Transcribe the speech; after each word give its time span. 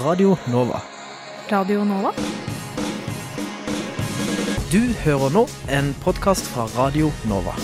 Radio 0.00 0.36
Nova. 0.46 0.80
Radio 1.50 1.84
Nova? 1.84 2.12
Du 4.70 4.78
hører 5.02 5.32
nå 5.34 5.42
en 5.74 5.90
podkast 6.04 6.46
fra 6.52 6.68
Radio 6.76 7.10
Nova. 7.26 7.56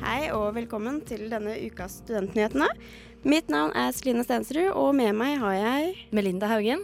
Hei 0.00 0.32
og 0.32 0.54
velkommen 0.56 1.02
til 1.04 1.28
denne 1.28 1.60
ukas 1.68 2.00
Studentnyhetene. 2.06 2.72
Mitt 3.22 3.46
navn 3.52 3.70
er 3.78 3.92
Celine 3.94 4.24
Stensrud, 4.26 4.72
og 4.74 4.96
med 4.98 5.14
meg 5.14 5.36
har 5.38 5.54
jeg 5.54 5.90
Melinda 6.10 6.48
Haugen. 6.50 6.80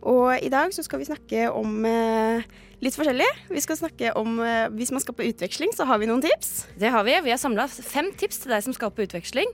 Og 0.00 0.32
i 0.40 0.48
dag 0.52 0.72
så 0.72 0.80
skal 0.84 1.02
vi 1.02 1.08
snakke 1.08 1.50
om 1.52 1.84
eh, 1.88 2.46
litt 2.80 2.96
forskjellig. 2.96 3.26
Vi 3.52 3.60
skal 3.60 3.76
snakke 3.76 4.14
om 4.16 4.38
eh, 4.40 4.70
hvis 4.72 4.94
man 4.96 5.04
skal 5.04 5.16
på 5.18 5.26
utveksling, 5.28 5.74
så 5.76 5.84
har 5.88 6.00
vi 6.00 6.08
noen 6.08 6.24
tips. 6.24 6.70
Det 6.80 6.88
har 6.92 7.04
vi. 7.04 7.18
Vi 7.26 7.34
har 7.34 7.40
samla 7.40 7.68
fem 7.68 8.08
tips 8.16 8.40
til 8.40 8.54
deg 8.56 8.64
som 8.64 8.76
skal 8.76 8.94
på 8.96 9.04
utveksling. 9.04 9.52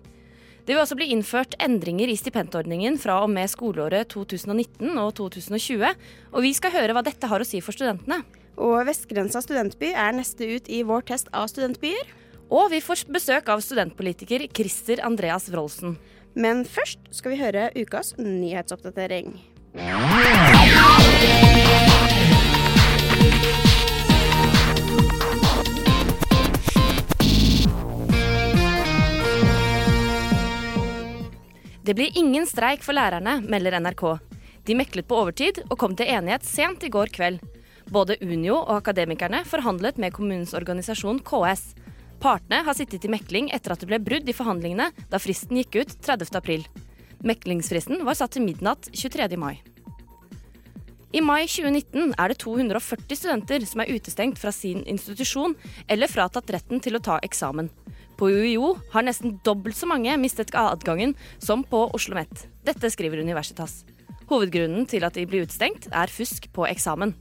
Det 0.62 0.76
vil 0.76 0.84
også 0.84 0.98
bli 1.00 1.10
innført 1.10 1.56
endringer 1.58 2.12
i 2.12 2.18
stipendordningen 2.18 3.00
fra 3.02 3.18
og 3.24 3.32
med 3.34 3.50
skoleåret 3.50 4.12
2019 4.14 5.02
og 5.02 5.10
2020. 5.18 5.82
Og 6.30 6.46
vi 6.46 6.54
skal 6.54 6.76
høre 6.76 6.94
hva 6.94 7.02
dette 7.06 7.26
har 7.26 7.42
å 7.42 7.48
si 7.48 7.58
for 7.58 7.74
studentene. 7.74 8.22
Og 8.60 8.84
Vestgrensa 8.86 9.42
studentby 9.42 9.90
er 9.98 10.14
neste 10.14 10.46
ut 10.46 10.70
i 10.70 10.84
vår 10.86 11.08
test 11.10 11.30
av 11.34 11.50
studentbyer. 11.50 12.06
Og 12.50 12.66
vi 12.72 12.80
får 12.82 13.04
besøk 13.14 13.48
av 13.52 13.60
studentpolitiker 13.62 14.48
Christer 14.50 14.98
Andreas 15.06 15.46
Wroldsen. 15.52 15.94
Men 16.34 16.64
først 16.66 16.98
skal 17.14 17.34
vi 17.34 17.38
høre 17.38 17.68
ukas 17.78 18.16
nyhetsoppdatering. 18.18 19.36
Det 31.80 31.94
blir 31.94 32.18
ingen 32.18 32.46
streik 32.50 32.82
for 32.82 32.98
lærerne, 32.98 33.38
melder 33.46 33.78
NRK. 33.78 34.04
De 34.66 34.74
meklet 34.74 35.06
på 35.06 35.22
overtid 35.22 35.62
og 35.68 35.78
kom 35.78 35.94
til 35.98 36.10
enighet 36.10 36.42
sent 36.46 36.82
i 36.82 36.90
går 36.90 37.14
kveld. 37.14 37.38
Både 37.90 38.18
Unio 38.22 38.58
og 38.58 38.76
Akademikerne 38.80 39.44
forhandlet 39.46 40.02
med 40.02 40.14
kommunens 40.14 40.54
organisasjon 40.54 41.22
KS. 41.26 41.72
Partene 42.20 42.60
har 42.66 42.76
sittet 42.76 43.06
i 43.06 43.08
mekling 43.08 43.48
etter 43.56 43.72
at 43.72 43.80
det 43.80 43.88
ble 43.88 43.96
brudd 44.04 44.28
i 44.28 44.36
forhandlingene 44.36 44.90
da 45.08 45.18
fristen 45.22 45.56
gikk 45.56 45.78
ut 45.80 45.92
30. 46.04 46.28
april. 46.36 46.66
Meklingsfristen 47.24 48.02
var 48.04 48.18
satt 48.18 48.34
til 48.36 48.44
midnatt 48.44 48.90
23. 48.92 49.38
mai. 49.40 49.56
I 51.16 51.22
mai 51.24 51.48
2019 51.48 52.12
er 52.20 52.30
det 52.30 52.36
240 52.44 53.18
studenter 53.18 53.64
som 53.66 53.80
er 53.82 53.90
utestengt 53.96 54.38
fra 54.38 54.52
sin 54.54 54.84
institusjon 54.84 55.56
eller 55.88 56.12
fratatt 56.12 56.52
retten 56.52 56.84
til 56.84 57.00
å 57.00 57.02
ta 57.02 57.16
eksamen. 57.24 57.72
På 58.20 58.28
UiO 58.28 58.74
har 58.92 59.08
nesten 59.08 59.38
dobbelt 59.42 59.78
så 59.80 59.88
mange 59.88 60.12
mistet 60.20 60.52
adgangen 60.54 61.16
som 61.40 61.64
på 61.64 61.86
Oslo 61.88 62.14
OsloMet. 62.20 62.46
Dette 62.68 62.92
skriver 62.92 63.24
Universitas. 63.24 63.80
Hovedgrunnen 64.28 64.84
til 64.86 65.08
at 65.08 65.16
de 65.16 65.24
blir 65.26 65.48
utestengt, 65.48 65.88
er 65.90 66.12
fusk 66.12 66.52
på 66.52 66.68
eksamen. 66.68 67.16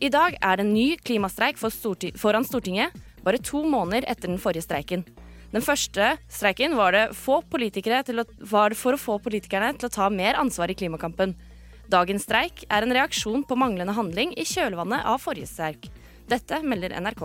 I 0.00 0.08
dag 0.08 0.38
er 0.38 0.56
det 0.56 0.64
en 0.64 0.72
ny 0.72 0.94
klimastreik 0.96 1.58
foran 1.60 2.46
Stortinget, 2.46 2.94
bare 3.24 3.42
to 3.42 3.62
måneder 3.66 4.08
etter 4.10 4.30
den 4.30 4.40
forrige 4.40 4.66
streiken. 4.66 5.04
Den 5.50 5.64
første 5.66 6.12
streiken 6.30 6.76
var 6.78 6.94
det, 6.94 7.06
å, 7.10 8.24
var 8.52 8.76
for 8.78 8.94
å 8.94 9.00
få 9.00 9.18
politikerne 9.22 9.72
til 9.74 9.88
å 9.88 9.94
ta 9.94 10.06
mer 10.14 10.38
ansvar 10.38 10.70
i 10.70 10.78
klimakampen. 10.78 11.34
Dagens 11.90 12.22
streik 12.28 12.62
er 12.70 12.86
en 12.86 12.94
reaksjon 12.94 13.42
på 13.42 13.58
manglende 13.58 13.96
handling 13.96 14.36
i 14.38 14.46
kjølvannet 14.46 15.08
av 15.10 15.18
forrige 15.18 15.50
streik. 15.50 15.90
Dette 16.30 16.62
melder 16.62 16.94
NRK. 17.02 17.24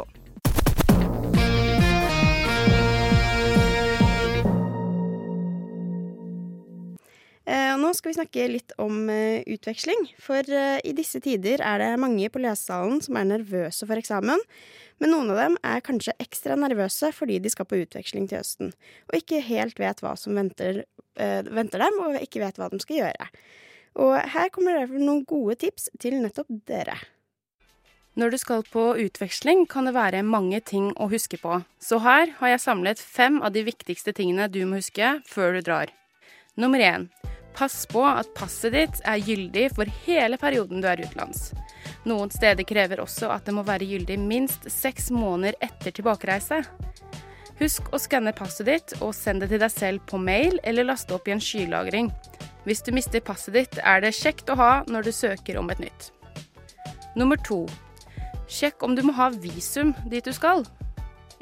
Eh, 7.46 7.76
nå 7.78 7.92
skal 7.94 8.10
vi 8.10 8.18
snakke 8.18 8.48
litt 8.50 8.74
om 8.82 9.06
eh, 9.14 9.44
utveksling. 9.54 10.08
For 10.18 10.42
eh, 10.50 10.80
i 10.82 10.96
disse 10.98 11.22
tider 11.22 11.62
er 11.62 11.84
det 11.84 11.92
mange 12.02 12.32
på 12.34 12.42
lesesalen 12.42 13.04
som 13.06 13.20
er 13.22 13.30
nervøse 13.30 13.86
for 13.86 14.02
eksamen. 14.02 14.42
Men 15.00 15.12
noen 15.12 15.32
av 15.34 15.40
dem 15.42 15.58
er 15.66 15.84
kanskje 15.84 16.16
ekstra 16.24 16.56
nervøse 16.60 17.12
fordi 17.16 17.40
de 17.44 17.52
skal 17.52 17.68
på 17.68 17.82
utveksling 17.84 18.30
til 18.32 18.40
høsten, 18.40 18.72
og 19.10 19.18
ikke 19.20 19.44
helt 19.44 19.80
vet 19.82 20.04
hva 20.04 20.16
som 20.20 20.38
venter, 20.40 20.86
øh, 21.20 21.42
venter 21.52 21.84
dem, 21.84 22.00
og 22.04 22.22
ikke 22.22 22.44
vet 22.44 22.60
hva 22.60 22.70
de 22.72 22.80
skal 22.84 23.02
gjøre. 23.04 23.28
Og 24.06 24.16
her 24.36 24.50
kommer 24.52 24.80
derfor 24.80 25.00
noen 25.00 25.26
gode 25.28 25.58
tips 25.64 25.90
til 26.00 26.18
nettopp 26.24 26.52
dere. 26.68 26.98
Når 28.16 28.32
du 28.32 28.38
skal 28.40 28.64
på 28.72 28.94
utveksling, 29.04 29.66
kan 29.68 29.88
det 29.90 29.96
være 29.96 30.24
mange 30.24 30.62
ting 30.64 30.94
å 30.96 31.10
huske 31.12 31.36
på. 31.42 31.60
Så 31.84 32.00
her 32.00 32.32
har 32.40 32.54
jeg 32.54 32.64
samlet 32.64 33.00
fem 33.00 33.42
av 33.44 33.52
de 33.56 33.66
viktigste 33.68 34.16
tingene 34.16 34.48
du 34.48 34.62
må 34.64 34.80
huske 34.80 35.18
før 35.28 35.58
du 35.58 35.66
drar. 35.68 35.92
Nummer 36.56 36.80
én 36.80 37.10
Pass 37.56 37.86
på 37.88 38.02
at 38.04 38.34
passet 38.36 38.74
ditt 38.76 38.98
er 39.08 39.22
gyldig 39.24 39.70
for 39.78 39.90
hele 40.06 40.36
perioden 40.40 40.82
du 40.84 40.90
er 40.92 41.00
utenlands. 41.00 41.54
Noen 42.06 42.32
steder 42.34 42.68
krever 42.68 43.00
også 43.00 43.30
at 43.32 43.48
det 43.48 43.56
må 43.56 43.64
være 43.66 43.88
gyldig 43.88 44.18
minst 44.20 44.68
seks 44.72 45.08
måneder 45.14 45.56
etter 45.64 45.96
tilbakereise. 45.96 46.62
Husk 47.62 47.88
å 47.96 48.00
skanne 48.02 48.36
passet 48.36 48.68
ditt 48.68 48.96
og 49.00 49.16
send 49.16 49.42
det 49.42 49.54
til 49.54 49.64
deg 49.64 49.72
selv 49.72 50.04
på 50.10 50.20
mail 50.20 50.60
eller 50.68 50.90
laste 50.90 51.16
opp 51.16 51.30
i 51.30 51.36
en 51.38 51.44
skylagring. 51.44 52.12
Hvis 52.68 52.84
du 52.84 52.92
mister 52.92 53.24
passet 53.24 53.56
ditt, 53.56 53.80
er 53.80 54.04
det 54.04 54.16
kjekt 54.18 54.52
å 54.52 54.60
ha 54.60 54.72
når 54.90 55.08
du 55.08 55.12
søker 55.16 55.62
om 55.62 55.72
et 55.72 55.80
nytt. 55.80 56.10
Nummer 57.16 57.40
to. 57.48 57.64
Sjekk 58.52 58.84
om 58.84 58.98
du 58.98 59.06
må 59.08 59.16
ha 59.16 59.30
visum 59.32 59.96
dit 60.12 60.26
du 60.26 60.34
skal. 60.36 60.66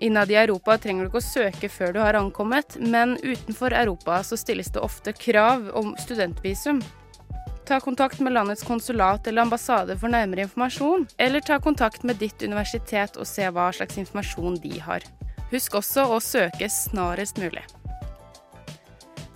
Innad 0.03 0.31
i 0.31 0.35
Europa 0.35 0.75
trenger 0.77 1.05
du 1.05 1.09
ikke 1.13 1.21
å 1.21 1.23
søke 1.23 1.67
før 1.71 1.93
du 1.95 2.01
har 2.03 2.17
ankommet, 2.19 2.75
men 2.75 3.13
utenfor 3.21 3.71
Europa 3.71 4.17
så 4.27 4.35
stilles 4.35 4.67
det 4.75 4.81
ofte 4.83 5.13
krav 5.15 5.69
om 5.79 5.93
studentvisum. 5.95 6.81
Ta 7.63 7.77
kontakt 7.79 8.19
med 8.19 8.35
landets 8.35 8.65
konsulat 8.67 9.29
eller 9.31 9.45
ambassade 9.45 9.95
for 10.01 10.11
nærmere 10.11 10.43
informasjon, 10.43 11.07
eller 11.23 11.39
ta 11.39 11.55
kontakt 11.63 12.03
med 12.03 12.19
ditt 12.19 12.43
universitet 12.43 13.15
og 13.15 13.29
se 13.31 13.47
hva 13.47 13.69
slags 13.71 13.95
informasjon 14.03 14.59
de 14.65 14.73
har. 14.83 15.07
Husk 15.53 15.79
også 15.79 16.09
å 16.11 16.19
søke 16.19 16.67
snarest 16.67 17.39
mulig. 17.39 17.63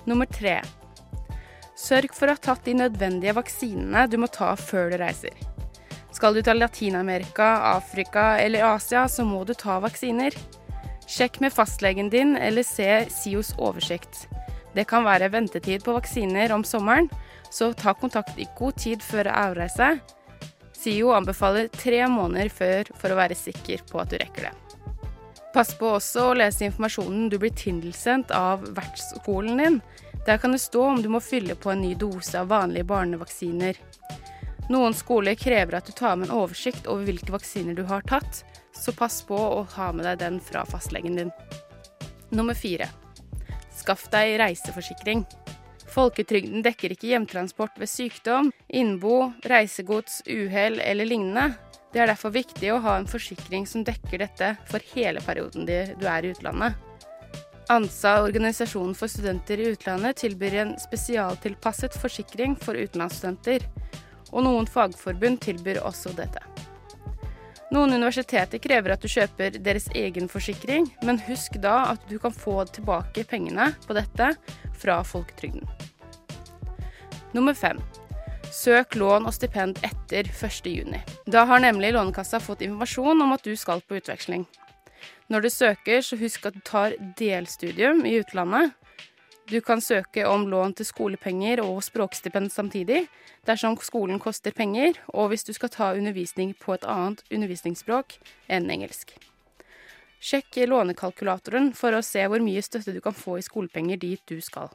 Nummer 0.04 0.28
tre. 0.28 0.60
Sørg 1.80 2.12
for 2.12 2.28
å 2.28 2.36
ha 2.36 2.44
tatt 2.44 2.68
de 2.68 2.76
nødvendige 2.76 3.40
vaksinene 3.40 4.04
du 4.12 4.20
må 4.20 4.28
ta 4.28 4.52
før 4.60 4.92
du 4.92 5.00
reiser. 5.00 5.48
Skal 6.18 6.34
du 6.34 6.42
til 6.42 6.58
Latin-Amerika, 6.58 7.48
Afrika 7.78 8.40
eller 8.42 8.64
Asia, 8.66 9.04
så 9.08 9.24
må 9.24 9.44
du 9.46 9.54
ta 9.54 9.78
vaksiner. 9.84 10.34
Sjekk 11.08 11.40
med 11.40 11.54
fastlegen 11.56 12.10
din 12.12 12.36
eller 12.36 12.64
se 12.68 13.06
SIOs 13.10 13.54
oversikt. 13.58 14.28
Det 14.76 14.84
kan 14.90 15.08
være 15.08 15.32
ventetid 15.32 15.86
på 15.86 15.96
vaksiner 15.96 16.52
om 16.52 16.66
sommeren, 16.68 17.08
så 17.50 17.72
ta 17.74 17.94
kontakt 17.96 18.40
i 18.40 18.48
god 18.58 18.76
tid 18.78 19.02
før 19.02 19.32
avreise. 19.32 19.96
SIO 20.78 21.14
anbefaler 21.16 21.72
tre 21.74 22.04
måneder 22.12 22.52
før 22.54 22.92
for 23.00 23.14
å 23.14 23.18
være 23.18 23.38
sikker 23.40 23.88
på 23.90 24.04
at 24.04 24.12
du 24.12 24.20
rekker 24.22 24.50
det. 24.50 24.54
Pass 25.56 25.72
på 25.80 25.96
også 25.96 26.28
å 26.28 26.36
lese 26.38 26.68
informasjonen 26.68 27.32
du 27.32 27.40
blir 27.42 27.56
tilsendt 27.56 28.34
av 28.36 28.68
vertsskolen 28.78 29.64
din. 29.64 29.80
Der 30.28 30.38
kan 30.38 30.52
det 30.54 30.62
stå 30.62 30.84
om 30.92 31.02
du 31.02 31.08
må 31.10 31.24
fylle 31.24 31.56
på 31.56 31.72
en 31.72 31.82
ny 31.82 31.96
dose 31.96 32.36
av 32.38 32.52
vanlige 32.52 32.86
barnevaksiner. 32.92 33.80
Noen 34.70 34.94
skoler 34.94 35.40
krever 35.40 35.80
at 35.80 35.88
du 35.88 35.96
tar 35.96 36.20
med 36.20 36.28
en 36.28 36.42
oversikt 36.44 36.86
over 36.92 37.08
hvilke 37.08 37.32
vaksiner 37.32 37.74
du 37.74 37.86
har 37.88 38.04
tatt, 38.06 38.44
så 38.78 38.94
pass 38.96 39.22
på 39.26 39.38
å 39.38 39.64
ha 39.76 39.92
med 39.96 40.06
deg 40.08 40.22
den 40.22 40.40
fra 40.44 40.64
fastlegen 40.70 41.18
din. 41.20 41.34
Nummer 42.30 42.58
fire. 42.58 42.90
Skaff 43.74 44.08
deg 44.14 44.38
reiseforsikring. 44.42 45.26
Folketrygden 45.88 46.62
dekker 46.66 46.94
ikke 46.94 47.10
hjemtransport 47.14 47.78
ved 47.82 47.90
sykdom, 47.90 48.52
innbo, 48.68 49.32
reisegods, 49.48 50.22
uhell 50.28 50.82
eller 50.84 51.10
lignende. 51.10 51.56
Det 51.94 52.04
er 52.04 52.12
derfor 52.12 52.36
viktig 52.36 52.74
å 52.74 52.82
ha 52.84 52.98
en 53.00 53.08
forsikring 53.10 53.66
som 53.70 53.86
dekker 53.88 54.22
dette 54.22 54.52
for 54.70 54.84
hele 54.94 55.24
perioden 55.26 55.66
du 55.66 56.06
er 56.06 56.28
i 56.28 56.34
utlandet. 56.36 56.76
ANSA, 57.70 58.22
Organisasjonen 58.24 58.96
for 58.96 59.12
studenter 59.12 59.60
i 59.60 59.72
utlandet, 59.74 60.22
tilbyr 60.22 60.60
en 60.62 60.76
spesialtilpasset 60.80 61.98
forsikring 62.00 62.56
for 62.62 62.80
utenlandsstudenter. 62.80 63.66
Og 64.32 64.44
noen 64.46 64.68
fagforbund 64.72 65.42
tilbyr 65.44 65.82
også 65.84 66.14
dette. 66.16 66.44
Noen 67.68 67.92
universiteter 67.92 68.62
krever 68.64 68.94
at 68.94 69.04
du 69.04 69.10
kjøper 69.12 69.58
deres 69.60 69.90
egen 69.98 70.30
forsikring, 70.32 70.88
men 71.04 71.20
husk 71.28 71.58
da 71.64 71.82
at 71.92 72.04
du 72.08 72.16
kan 72.24 72.32
få 72.32 72.62
tilbake 72.72 73.26
pengene 73.28 73.74
på 73.84 73.98
dette 73.98 74.32
fra 74.80 75.02
folketrygden. 75.04 75.68
Nummer 77.36 77.58
fem. 77.58 77.82
Søk 78.56 78.96
lån 78.96 79.28
og 79.28 79.36
stipend 79.36 79.82
etter 79.84 80.30
1.6. 80.32 80.96
Da 81.28 81.44
har 81.50 81.60
nemlig 81.60 81.92
Lånekassa 81.94 82.40
fått 82.40 82.64
informasjon 82.64 83.22
om 83.26 83.36
at 83.36 83.44
du 83.44 83.52
skal 83.60 83.84
på 83.84 84.00
utveksling. 84.00 84.48
Når 85.28 85.44
du 85.44 85.50
søker, 85.52 86.00
så 86.02 86.16
husk 86.16 86.48
at 86.48 86.56
du 86.56 86.64
tar 86.64 86.96
delstudium 87.20 88.06
i 88.08 88.16
utlandet. 88.22 88.72
Du 89.48 89.62
kan 89.62 89.80
søke 89.82 90.26
om 90.28 90.44
lån 90.52 90.74
til 90.76 90.90
skolepenger 90.90 91.62
og 91.64 91.78
språkstipend 91.86 92.52
samtidig, 92.52 93.06
dersom 93.48 93.78
skolen 93.80 94.20
koster 94.20 94.52
penger, 94.52 94.98
og 95.08 95.30
hvis 95.32 95.48
du 95.48 95.54
skal 95.56 95.72
ta 95.72 95.94
undervisning 95.96 96.52
på 96.60 96.76
et 96.76 96.84
annet 96.84 97.24
undervisningsspråk 97.32 98.18
enn 98.52 98.68
engelsk. 98.74 99.14
Sjekk 100.20 100.60
lånekalkulatoren 100.68 101.72
for 101.78 101.96
å 101.96 102.04
se 102.04 102.26
hvor 102.28 102.44
mye 102.44 102.66
støtte 102.66 102.92
du 102.92 103.00
kan 103.06 103.16
få 103.16 103.38
i 103.40 103.46
skolepenger 103.46 104.02
dit 104.02 104.20
du 104.28 104.42
skal. 104.44 104.68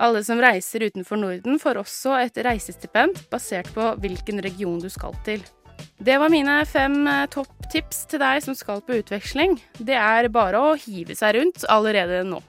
Alle 0.00 0.24
som 0.24 0.40
reiser 0.40 0.86
utenfor 0.88 1.20
Norden, 1.20 1.60
får 1.60 1.82
også 1.82 2.16
et 2.22 2.40
reisestipend 2.44 3.20
basert 3.28 3.68
på 3.76 3.92
hvilken 4.00 4.40
region 4.44 4.80
du 4.80 4.88
skal 4.92 5.12
til. 5.28 5.44
Det 6.00 6.16
var 6.16 6.32
mine 6.32 6.62
fem 6.64 7.02
eh, 7.04 7.24
topptips 7.32 8.06
til 8.08 8.24
deg 8.24 8.40
som 8.48 8.56
skal 8.56 8.80
på 8.80 8.96
utveksling. 9.02 9.58
Det 9.76 9.96
er 10.00 10.32
bare 10.32 10.60
å 10.60 10.76
hive 10.80 11.16
seg 11.16 11.36
rundt 11.36 11.68
allerede 11.68 12.24
nå. 12.24 12.40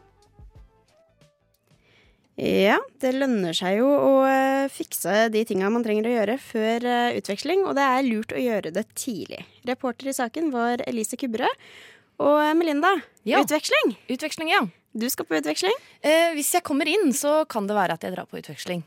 Ja, 2.37 2.77
det 3.01 3.15
lønner 3.17 3.55
seg 3.57 3.79
jo 3.79 3.87
å 3.89 4.09
eh, 4.29 4.67
fikse 4.69 5.23
de 5.33 5.41
tinga 5.49 5.71
man 5.73 5.81
trenger 5.85 6.05
å 6.05 6.11
gjøre 6.13 6.35
før 6.37 6.85
eh, 6.85 7.15
utveksling, 7.17 7.63
og 7.65 7.73
det 7.79 7.85
er 7.89 8.05
lurt 8.05 8.35
å 8.35 8.41
gjøre 8.41 8.69
det 8.75 8.83
tidlig. 8.93 9.39
Reporter 9.65 10.11
i 10.11 10.13
saken 10.13 10.51
var 10.53 10.83
Elise 10.85 11.17
Kubberød. 11.17 11.63
Og 12.21 12.37
eh, 12.43 12.53
Melinda, 12.57 12.91
Ja. 13.25 13.41
utveksling! 13.41 13.95
Utveksling, 14.13 14.51
ja. 14.53 14.61
Du 14.97 15.07
skal 15.13 15.25
på 15.29 15.37
utveksling. 15.39 15.73
Eh, 16.05 16.35
hvis 16.37 16.53
jeg 16.53 16.65
kommer 16.65 16.89
inn, 16.89 17.09
så 17.13 17.39
kan 17.49 17.65
det 17.69 17.75
være 17.77 17.97
at 17.97 18.05
jeg 18.05 18.13
drar 18.13 18.29
på 18.29 18.37
utveksling. 18.39 18.85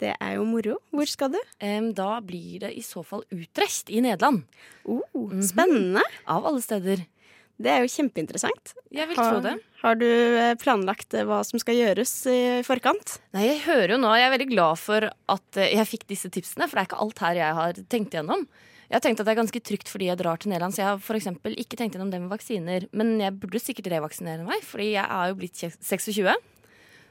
Det 0.00 0.12
er 0.20 0.36
jo 0.36 0.44
moro. 0.44 0.76
Hvor 0.92 1.08
skal 1.08 1.32
du? 1.32 1.40
Eh, 1.64 1.80
da 1.96 2.18
blir 2.24 2.66
det 2.66 2.72
i 2.76 2.82
så 2.84 3.00
fall 3.06 3.24
Utrecht 3.32 3.88
i 3.92 4.00
Nederland. 4.04 4.42
Oh, 4.84 5.32
Spennende. 5.44 6.04
Av 6.28 6.44
alle 6.48 6.60
steder. 6.64 7.04
Det 7.54 7.70
er 7.70 7.84
jo 7.84 7.90
kjempeinteressant. 7.92 8.74
Jeg 8.94 9.06
vil 9.10 9.18
tro 9.18 9.38
det. 9.44 9.54
har 9.84 9.98
du 10.00 10.06
eh, 10.08 10.54
planlagt 10.58 11.14
eh, 11.14 11.26
hva 11.28 11.38
som 11.46 11.60
skal 11.62 11.78
gjøres 11.78 12.12
i 12.30 12.38
forkant? 12.66 13.18
Nei, 13.36 13.46
jeg 13.46 13.64
hører 13.68 13.94
jo 13.94 13.98
nå, 14.02 14.10
jeg 14.18 14.26
er 14.26 14.34
veldig 14.34 14.50
glad 14.50 14.80
for 14.82 15.06
at 15.06 15.60
eh, 15.60 15.74
jeg 15.76 15.90
fikk 15.92 16.06
disse 16.10 16.30
tipsene, 16.34 16.66
for 16.66 16.76
det 16.76 16.84
er 16.84 16.90
ikke 16.90 17.02
alt 17.04 17.22
her 17.22 17.38
jeg 17.38 17.58
har 17.60 17.78
tenkt 17.92 18.16
igjennom. 18.16 18.42
Jeg 18.88 18.98
har 18.98 19.04
tenkt 19.06 19.22
at 19.22 19.28
det 19.28 19.32
er 19.32 19.40
ganske 19.40 19.62
trygt 19.64 19.90
fordi 19.90 20.10
jeg 20.10 20.20
drar 20.20 20.40
til 20.40 20.50
Nederland, 20.52 20.74
så 20.74 20.82
jeg 20.82 20.90
har 20.90 20.98
for 21.02 21.18
ikke 21.18 21.78
tenkt 21.78 21.94
gjennom 21.96 22.10
det 22.12 22.20
med 22.24 22.34
vaksiner. 22.34 22.88
Men 22.94 23.14
jeg 23.22 23.38
burde 23.38 23.62
sikkert 23.62 23.88
revaksinere 23.94 24.44
meg, 24.46 24.66
fordi 24.66 24.90
jeg 24.92 25.06
er 25.06 25.30
jo 25.30 25.38
blitt 25.38 25.62
26. 25.62 26.34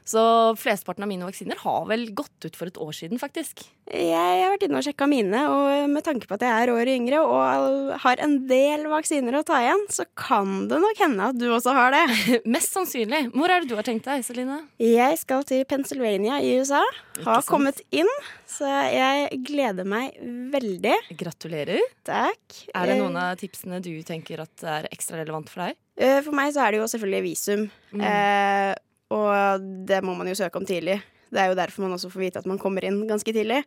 Så 0.04 0.20
flesteparten 0.60 1.04
av 1.06 1.08
mine 1.08 1.24
vaksiner 1.24 1.56
har 1.62 1.86
vel 1.88 2.10
gått 2.12 2.44
ut 2.44 2.56
for 2.58 2.68
et 2.68 2.76
år 2.80 2.92
siden, 2.92 3.16
faktisk. 3.20 3.62
Jeg 3.88 4.12
har 4.42 4.52
vært 4.52 4.66
inne 4.66 4.76
og 4.80 4.84
sjekka 4.84 5.06
mine, 5.08 5.40
og 5.48 5.88
med 5.92 6.04
tanke 6.04 6.28
på 6.28 6.36
at 6.36 6.44
jeg 6.44 6.64
er 6.66 6.72
året 6.74 6.92
yngre 6.92 7.22
og 7.24 7.94
har 8.04 8.20
en 8.24 8.34
del 8.48 8.84
vaksiner 8.92 9.38
å 9.38 9.42
ta 9.48 9.62
igjen, 9.64 9.80
så 9.92 10.04
kan 10.20 10.66
det 10.68 10.80
nok 10.84 11.00
hende 11.00 11.30
at 11.32 11.40
du 11.40 11.46
også 11.48 11.72
har 11.76 11.96
det. 11.96 12.04
Mest 12.54 12.76
sannsynlig. 12.76 13.30
Hvor 13.32 13.48
er 13.48 13.64
det 13.64 13.72
du 13.72 13.76
har 13.80 13.86
tenkt 13.88 14.04
deg, 14.08 14.24
Celine? 14.28 14.60
Jeg 14.82 15.20
skal 15.24 15.44
til 15.48 15.64
Pennsylvania 15.72 16.36
i 16.44 16.52
USA. 16.60 16.84
Har 17.24 17.44
kommet 17.48 17.80
inn, 17.94 18.10
så 18.50 18.68
jeg 18.92 19.40
gleder 19.48 19.88
meg 19.88 20.16
veldig. 20.52 20.96
Gratulerer. 21.16 21.80
Takk. 22.04 22.60
Er 22.76 22.92
det 22.92 23.00
noen 23.00 23.16
av 23.24 23.38
tipsene 23.40 23.80
du 23.84 23.94
tenker 24.04 24.44
at 24.44 24.68
er 24.68 24.88
ekstra 24.92 25.20
relevant 25.22 25.48
for 25.48 25.64
deg? 25.64 25.78
Eh, 25.96 26.18
For 26.26 26.34
meg 26.36 26.52
så 26.52 26.64
er 26.64 26.74
det 26.74 26.80
jo 26.82 26.90
selvfølgelig 26.90 27.24
visum. 27.28 27.68
Mm. 27.94 28.02
Eh, 28.04 28.72
og 29.14 29.66
det 29.88 30.02
må 30.04 30.16
man 30.18 30.28
jo 30.30 30.36
søke 30.38 30.60
om 30.60 30.66
tidlig. 30.68 30.98
Det 31.30 31.40
er 31.42 31.50
jo 31.50 31.58
derfor 31.58 31.86
man 31.86 31.96
også 31.96 32.10
får 32.12 32.24
vite 32.26 32.42
at 32.42 32.48
man 32.50 32.60
kommer 32.62 32.84
inn 32.86 33.04
ganske 33.08 33.34
tidlig. 33.34 33.62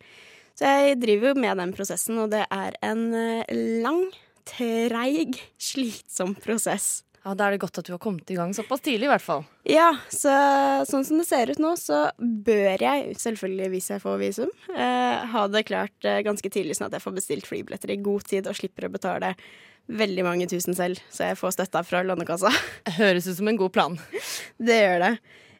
Så 0.57 0.69
jeg 0.69 1.01
driver 1.01 1.33
jo 1.33 1.41
med 1.41 1.59
den 1.59 1.73
prosessen, 1.75 2.17
og 2.23 2.31
det 2.33 2.45
er 2.49 2.77
en 2.85 3.03
eh, 3.13 3.57
lang, 3.83 4.07
treig, 4.47 5.37
slitsom 5.61 6.33
prosess. 6.41 7.03
Ja, 7.27 7.33
Da 7.35 7.47
er 7.49 7.57
det 7.57 7.59
godt 7.59 7.77
at 7.81 7.87
du 7.89 7.91
har 7.91 7.99
kommet 7.99 8.29
i 8.31 8.37
gang 8.37 8.53
såpass 8.55 8.79
tidlig, 8.85 9.09
i 9.09 9.11
hvert 9.11 9.23
fall. 9.25 9.41
Ja, 9.67 9.89
så 10.07 10.31
sånn 10.87 11.03
som 11.03 11.19
det 11.19 11.25
ser 11.27 11.51
ut 11.51 11.59
nå, 11.59 11.73
så 11.75 12.05
bør 12.17 12.79
jeg, 12.79 13.17
selvfølgelig 13.19 13.71
hvis 13.73 13.89
jeg 13.91 14.03
får 14.05 14.21
visum, 14.21 14.53
eh, 14.71 15.25
ha 15.33 15.41
det 15.51 15.65
klart 15.67 16.07
eh, 16.07 16.21
ganske 16.23 16.47
tidlig, 16.53 16.77
sånn 16.77 16.87
at 16.87 16.95
jeg 16.95 17.03
får 17.03 17.17
bestilt 17.17 17.49
flybilletter 17.49 17.91
i 17.91 17.99
god 18.05 18.23
tid 18.31 18.47
og 18.47 18.55
slipper 18.55 18.87
å 18.87 18.93
betale 18.95 19.33
veldig 19.91 20.23
mange 20.23 20.47
tusen 20.47 20.75
selv, 20.77 21.03
så 21.11 21.33
jeg 21.33 21.39
får 21.39 21.57
støtta 21.57 21.83
fra 21.83 22.05
Lånekassa. 22.07 22.53
Høres 23.01 23.27
ut 23.27 23.35
som 23.41 23.51
en 23.51 23.59
god 23.59 23.75
plan. 23.75 23.99
Det 24.55 24.79
gjør 24.79 25.03
det. 25.03 25.11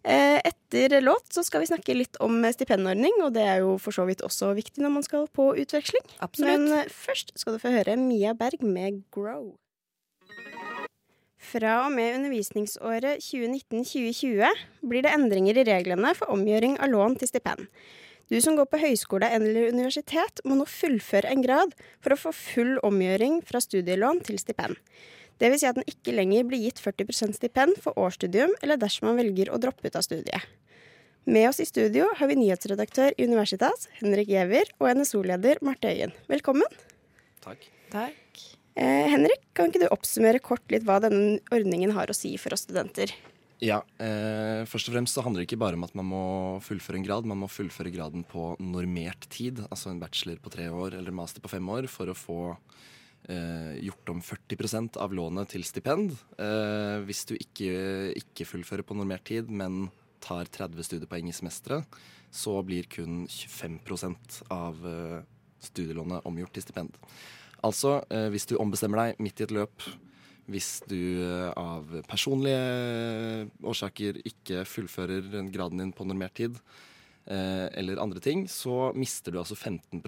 Eh, 0.07 0.39
Etter 0.47 1.01
låt 1.03 1.35
så 1.35 1.43
skal 1.43 1.65
vi 1.65 1.67
snakke 1.67 1.95
litt 1.99 2.15
om 2.23 2.39
stipendordning, 2.55 3.19
og 3.27 3.33
det 3.35 3.43
er 3.43 3.61
jo 3.65 3.75
for 3.81 3.95
så 3.95 4.07
vidt 4.07 4.23
også 4.23 4.53
viktig 4.55 4.83
når 4.83 4.93
man 5.01 5.03
skal 5.03 5.27
på 5.35 5.51
utveksling. 5.59 6.03
Absolutt. 6.23 6.47
Men 6.47 6.83
eh, 6.85 6.91
først 6.91 7.35
skal 7.35 7.55
du 7.57 7.63
få 7.63 7.75
høre 7.75 7.99
Mia 7.99 8.31
Berg 8.39 8.63
med 8.63 9.03
Grow. 9.11 9.57
Fra 11.47 11.77
og 11.85 11.93
med 11.95 12.17
undervisningsåret 12.17 13.21
2019-2020 13.23 14.65
blir 14.89 15.05
det 15.05 15.13
endringer 15.15 15.61
i 15.61 15.63
reglene 15.69 16.11
for 16.17 16.33
omgjøring 16.33 16.75
av 16.83 16.91
lån 16.91 17.15
til 17.21 17.29
stipend. 17.31 17.69
Du 18.27 18.35
som 18.43 18.57
går 18.59 18.67
på 18.67 18.81
høyskole 18.81 19.29
eller 19.31 19.69
universitet, 19.71 20.41
må 20.43 20.57
nå 20.59 20.65
fullføre 20.67 21.31
en 21.31 21.45
grad 21.45 21.71
for 22.03 22.11
å 22.11 22.19
få 22.19 22.33
full 22.35 22.73
omgjøring 22.83 23.39
fra 23.47 23.61
studielån 23.63 24.19
til 24.27 24.41
stipend. 24.41 24.75
Det 25.39 25.53
vil 25.53 25.61
si 25.61 25.69
at 25.69 25.77
den 25.77 25.87
ikke 25.87 26.17
lenger 26.17 26.49
blir 26.49 26.65
gitt 26.65 26.81
40% 26.83 27.37
stipend 27.37 27.79
for 27.79 27.95
årsstudium, 27.95 28.51
eller 28.59 28.81
dersom 28.81 29.07
man 29.07 29.21
velger 29.21 29.53
å 29.53 29.61
droppe 29.61 29.87
ut 29.87 29.95
av 29.95 30.03
studiet. 30.03 30.43
Med 31.27 31.47
oss 31.47 31.61
i 31.63 31.69
studio 31.69 32.09
har 32.19 32.27
vi 32.27 32.39
nyhetsredaktør 32.41 33.15
i 33.15 33.27
Universitas, 33.29 33.87
Henrik 34.01 34.31
Giæver, 34.33 34.75
og 34.81 34.91
NSO-leder 34.99 35.63
Marte 35.63 35.93
Øyen. 35.93 36.15
Velkommen. 36.27 36.79
Takk. 37.45 37.69
Takk. 37.93 38.47
Eh, 38.77 39.07
Henrik, 39.09 39.41
kan 39.57 39.71
ikke 39.71 39.81
du 39.81 39.89
oppsummere 39.89 40.41
kort 40.43 40.65
litt 40.69 40.85
hva 40.85 40.99
denne 41.01 41.39
ordningen 41.53 41.95
har 41.97 42.11
å 42.11 42.15
si 42.15 42.35
for 42.37 42.53
oss 42.53 42.67
studenter? 42.67 43.09
Ja, 43.57 43.79
eh, 43.97 44.61
Først 44.69 44.91
og 44.91 44.93
fremst 44.93 45.17
så 45.17 45.23
handler 45.25 45.41
det 45.41 45.47
ikke 45.47 45.63
bare 45.63 45.79
om 45.79 45.85
at 45.87 45.95
man 45.97 46.05
må 46.05 46.25
fullføre 46.61 46.99
en 46.99 47.07
grad. 47.07 47.25
Man 47.25 47.41
må 47.41 47.49
fullføre 47.49 47.93
graden 47.93 48.21
på 48.27 48.51
normert 48.61 49.25
tid, 49.33 49.63
altså 49.71 49.89
en 49.89 50.01
bachelor 50.01 50.37
på 50.37 50.53
tre 50.53 50.67
år 50.69 50.93
eller 50.93 51.15
master 51.15 51.41
på 51.41 51.49
fem 51.49 51.73
år, 51.73 51.87
for 51.89 52.11
å 52.11 52.17
få 52.17 52.41
eh, 52.53 53.81
gjort 53.81 54.13
om 54.13 54.21
40% 54.21 54.99
av 55.01 55.15
lånet 55.17 55.49
til 55.55 55.65
stipend. 55.65 56.13
Eh, 56.37 56.99
hvis 57.07 57.25
du 57.25 57.33
ikke, 57.33 58.13
ikke 58.13 58.45
fullfører 58.45 58.85
på 58.85 58.99
normert 58.99 59.25
tid, 59.25 59.49
men 59.49 59.87
tar 60.21 60.45
30 60.45 60.85
studiepoeng 60.85 61.31
i 61.31 61.33
semesteret, 61.33 61.97
så 62.29 62.59
blir 62.61 62.85
kun 62.93 63.25
25 63.25 63.81
av 64.53 64.85
eh, 64.85 65.19
studielånet 65.65 66.29
omgjort 66.29 66.53
til 66.53 66.67
stipend. 66.67 66.93
Altså, 67.67 67.99
eh, 68.13 68.29
hvis 68.31 68.47
du 68.47 68.57
ombestemmer 68.61 69.01
deg 69.01 69.23
midt 69.23 69.41
i 69.41 69.47
et 69.47 69.55
løp, 69.55 69.85
hvis 70.47 70.77
du 70.87 70.99
eh, 71.25 71.49
av 71.59 71.89
personlige 72.07 73.47
årsaker 73.67 74.21
ikke 74.27 74.63
fullfører 74.67 75.49
graden 75.51 75.83
din 75.83 75.95
på 75.95 76.07
normert 76.07 76.37
tid, 76.39 76.55
eh, 77.27 77.67
eller 77.79 77.99
andre 77.99 78.23
ting, 78.23 78.45
så 78.47 78.93
mister 78.95 79.35
du 79.35 79.41
altså 79.41 79.57
15 79.57 79.99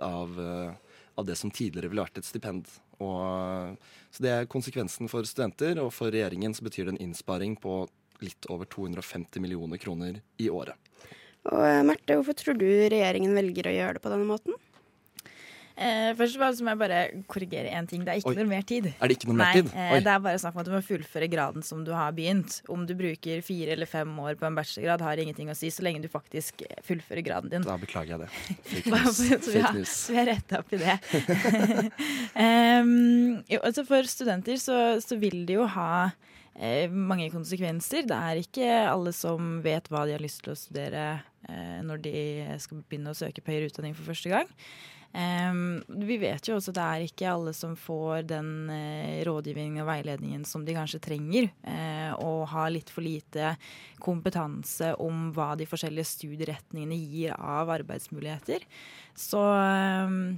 av, 0.00 0.40
eh, 0.40 0.96
av 1.14 1.28
det 1.28 1.36
som 1.36 1.52
tidligere 1.52 1.92
ville 1.92 2.06
vært 2.06 2.22
et 2.22 2.28
stipend. 2.28 2.70
Og, 3.02 3.76
så 4.10 4.24
det 4.24 4.32
er 4.32 4.48
konsekvensen 4.50 5.10
for 5.10 5.26
studenter, 5.28 5.78
og 5.82 5.92
for 5.92 6.14
regjeringen 6.14 6.54
så 6.56 6.64
betyr 6.64 6.88
det 6.88 6.96
en 6.96 7.04
innsparing 7.10 7.58
på 7.60 7.82
litt 8.24 8.48
over 8.48 8.64
250 8.70 9.42
millioner 9.42 9.80
kroner 9.82 10.22
i 10.40 10.48
året. 10.48 10.78
Og 11.50 11.60
eh, 11.60 11.82
Marte, 11.84 12.16
hvorfor 12.16 12.38
tror 12.40 12.56
du 12.56 12.68
regjeringen 12.88 13.36
velger 13.36 13.68
å 13.68 13.76
gjøre 13.76 13.98
det 13.98 14.04
på 14.04 14.12
denne 14.14 14.28
måten? 14.28 14.53
Eh, 15.74 16.12
først 16.14 16.36
og 16.36 16.42
fremst 16.44 16.62
må 16.62 16.70
jeg 16.70 16.78
bare 16.78 16.98
korrigere 17.26 17.72
én 17.74 17.88
ting. 17.90 18.04
Det 18.06 18.12
er 18.12 18.20
ikke 18.20 18.30
Oi. 18.30 18.36
normert 18.38 18.66
tid. 18.70 18.84
Er 18.94 19.10
det 19.10 19.16
ikke 19.16 19.26
Nei, 19.26 19.34
normert 19.34 19.56
tid? 19.58 19.70
eh, 19.74 19.94
det 20.04 20.12
er 20.12 20.20
bare 20.22 20.38
snakk 20.38 20.54
om 20.54 20.60
at 20.62 20.68
du 20.68 20.74
må 20.76 20.80
fullføre 20.86 21.28
graden 21.32 21.64
som 21.66 21.80
du 21.86 21.90
har 21.96 22.12
begynt. 22.14 22.60
Om 22.70 22.84
du 22.86 22.92
bruker 22.94 23.42
fire 23.42 23.74
eller 23.74 23.90
fem 23.90 24.12
år 24.22 24.36
på 24.38 24.46
en 24.46 24.54
bachelorgrad, 24.54 25.02
har 25.02 25.22
ingenting 25.24 25.50
å 25.50 25.56
si 25.58 25.72
så 25.74 25.82
lenge 25.82 26.04
du 26.04 26.06
faktisk 26.12 26.62
fullfører 26.86 27.24
graden 27.26 27.50
din. 27.56 27.66
Da 27.66 27.74
beklager 27.80 28.14
jeg 28.14 28.22
det. 28.22 28.30
Fake 28.70 28.94
news. 28.94 29.18
så 29.18 29.50
vi 29.50 29.64
har-. 29.66 29.80
Vi 30.14 30.20
har 30.20 30.30
retta 30.30 30.62
opp 30.62 30.72
i 30.78 30.82
det. 30.84 30.96
Em, 32.44 33.42
jo, 33.50 33.58
altså 33.62 33.84
for 33.86 34.06
studenter 34.08 34.58
så, 34.62 34.78
så 35.02 35.18
vil 35.20 35.42
det 35.48 35.58
jo 35.58 35.66
ha 35.74 35.90
eh, 36.54 36.86
mange 36.90 37.28
konsekvenser. 37.34 38.06
Det 38.08 38.16
er 38.30 38.40
ikke 38.42 38.70
alle 38.90 39.12
som 39.16 39.58
vet 39.64 39.90
hva 39.90 40.06
de 40.06 40.14
har 40.16 40.22
lyst 40.22 40.42
til 40.46 40.54
å 40.54 40.58
studere 40.58 41.04
eh, 41.48 41.78
når 41.86 42.02
de 42.06 42.16
skal 42.62 42.82
begynne 42.86 43.10
å 43.14 43.18
søke 43.18 43.42
på 43.44 43.54
høyere 43.54 43.70
utdanning 43.72 43.96
for 43.98 44.06
første 44.10 44.32
gang. 44.32 44.50
Em, 45.14 45.78
vi 45.86 46.16
vet 46.18 46.48
jo 46.48 46.56
også 46.58 46.72
at 46.72 46.78
det 46.78 46.84
er 46.84 47.02
ikke 47.06 47.28
alle 47.30 47.52
som 47.54 47.76
får 47.78 48.24
den 48.32 48.48
uh, 48.66 49.20
rådgivningen 49.28 49.84
og 49.84 49.86
veiledningen 49.86 50.42
som 50.48 50.64
de 50.66 50.74
kanskje 50.74 50.98
trenger, 51.04 51.52
uh, 51.62 52.18
og 52.18 52.48
har 52.50 52.72
litt 52.74 52.90
for 52.90 53.06
lite 53.06 53.52
kompetanse 54.02 54.90
om 54.98 55.28
hva 55.36 55.52
de 55.60 55.68
forskjellige 55.70 56.10
studieretningene 56.16 56.98
gir 56.98 57.36
av 57.38 57.70
arbeidsmuligheter. 57.76 58.66
Så 59.14 59.38
um, 59.38 60.34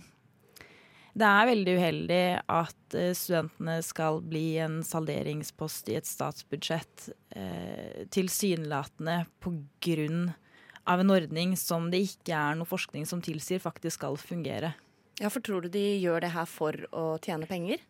det 1.17 1.25
er 1.25 1.49
veldig 1.49 1.75
uheldig 1.79 2.25
at 2.53 2.97
eh, 3.01 3.15
studentene 3.17 3.79
skal 3.81 4.19
bli 4.21 4.59
en 4.61 4.83
salderingspost 4.85 5.89
i 5.89 5.97
et 5.97 6.09
statsbudsjett 6.09 7.07
eh, 7.33 8.03
tilsynelatende 8.13 9.23
på 9.41 9.55
grunn 9.87 10.27
av 10.29 10.43
en 10.87 11.13
ordning 11.13 11.57
som 11.59 11.91
det 11.91 12.05
ikke 12.07 12.35
er 12.37 12.59
noe 12.59 12.69
forskning 12.69 13.07
som 13.09 13.23
tilsier 13.25 13.63
faktisk 13.63 13.99
skal 14.01 14.19
fungere. 14.21 14.75
Ja, 15.21 15.31
for 15.33 15.41
tror 15.45 15.65
du 15.65 15.71
de 15.73 15.85
gjør 15.99 16.23
det 16.27 16.35
her 16.35 16.49
for 16.49 16.77
å 16.93 17.07
tjene 17.25 17.49
penger? 17.49 17.81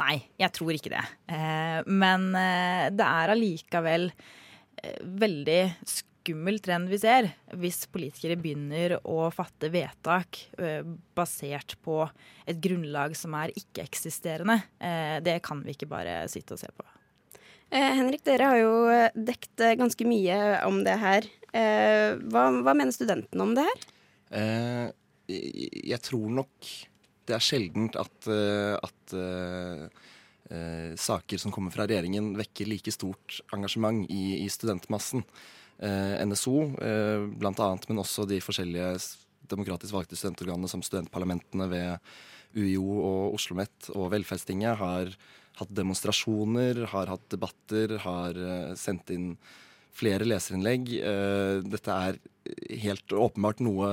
Nei, 0.00 0.22
jeg 0.40 0.54
tror 0.56 0.74
ikke 0.74 0.92
det. 0.94 1.02
Eh, 1.30 1.82
men 1.86 2.32
eh, 2.38 2.86
det 2.94 3.06
er 3.06 3.34
allikevel 3.34 4.08
eh, 4.10 4.96
veldig 5.02 5.60
skummel 5.86 6.58
trend 6.62 6.90
vi 6.90 6.98
ser 7.02 7.28
hvis 7.58 7.84
politikere 7.92 8.38
begynner 8.38 8.96
å 9.02 9.26
fatte 9.34 9.72
vedtak 9.74 10.38
basert 11.18 11.74
på 11.82 11.98
et 12.46 12.60
grunnlag 12.62 13.16
som 13.18 13.34
er 13.34 13.50
ikke-eksisterende. 13.58 14.60
Det 15.26 15.34
kan 15.42 15.64
vi 15.66 15.74
ikke 15.74 15.90
bare 15.90 16.20
sitte 16.30 16.54
og 16.54 16.62
se 16.62 16.70
på. 16.70 16.86
Eh, 17.74 17.90
Henrik, 17.98 18.22
dere 18.22 18.52
har 18.52 18.60
jo 18.60 18.72
dekt 19.18 19.64
ganske 19.80 20.06
mye 20.06 20.38
om 20.68 20.78
det 20.86 20.94
her. 21.02 21.26
Eh, 21.52 22.16
hva, 22.32 22.46
hva, 22.64 22.72
mener 22.72 22.94
studentene 22.94 23.44
om 23.44 23.52
det 23.56 23.66
her? 23.66 23.84
Eh, 24.32 24.86
jeg 25.28 26.00
tror 26.04 26.30
nok 26.40 26.70
det 27.28 27.36
er 27.36 27.44
sjeldent 27.44 27.96
at, 28.00 28.26
at 28.26 29.12
eh, 30.52 30.94
saker 30.98 31.40
som 31.40 31.52
kommer 31.54 31.74
fra 31.74 31.86
regjeringen, 31.86 32.32
vekker 32.38 32.68
like 32.68 32.92
stort 32.94 33.40
engasjement 33.54 34.04
i, 34.10 34.42
i 34.42 34.48
studentmassen. 34.52 35.24
Eh, 35.82 36.18
NSO 36.26 36.56
eh, 36.82 37.24
bl.a., 37.38 37.68
men 37.88 38.02
også 38.02 38.26
de 38.28 38.40
forskjellige 38.42 38.92
demokratisk 39.52 39.96
valgte 39.96 40.18
studentorganene 40.18 40.70
som 40.70 40.84
studentparlamentene 40.84 41.68
ved 41.70 42.12
UiO 42.52 42.84
og 42.84 43.36
Oslo 43.38 43.56
OsloMet 43.56 43.92
og 43.96 44.10
Velferdstinget 44.12 44.78
har 44.80 45.12
hatt 45.58 45.72
demonstrasjoner, 45.76 46.86
har 46.92 47.10
hatt 47.12 47.24
debatter, 47.32 47.96
har 48.04 48.38
sendt 48.78 49.12
inn 49.12 49.34
flere 49.96 50.26
leserinnlegg. 50.28 50.92
Uh, 51.02 51.62
dette 51.66 51.96
er 52.08 52.20
helt 52.82 53.14
åpenbart 53.14 53.62
noe 53.62 53.88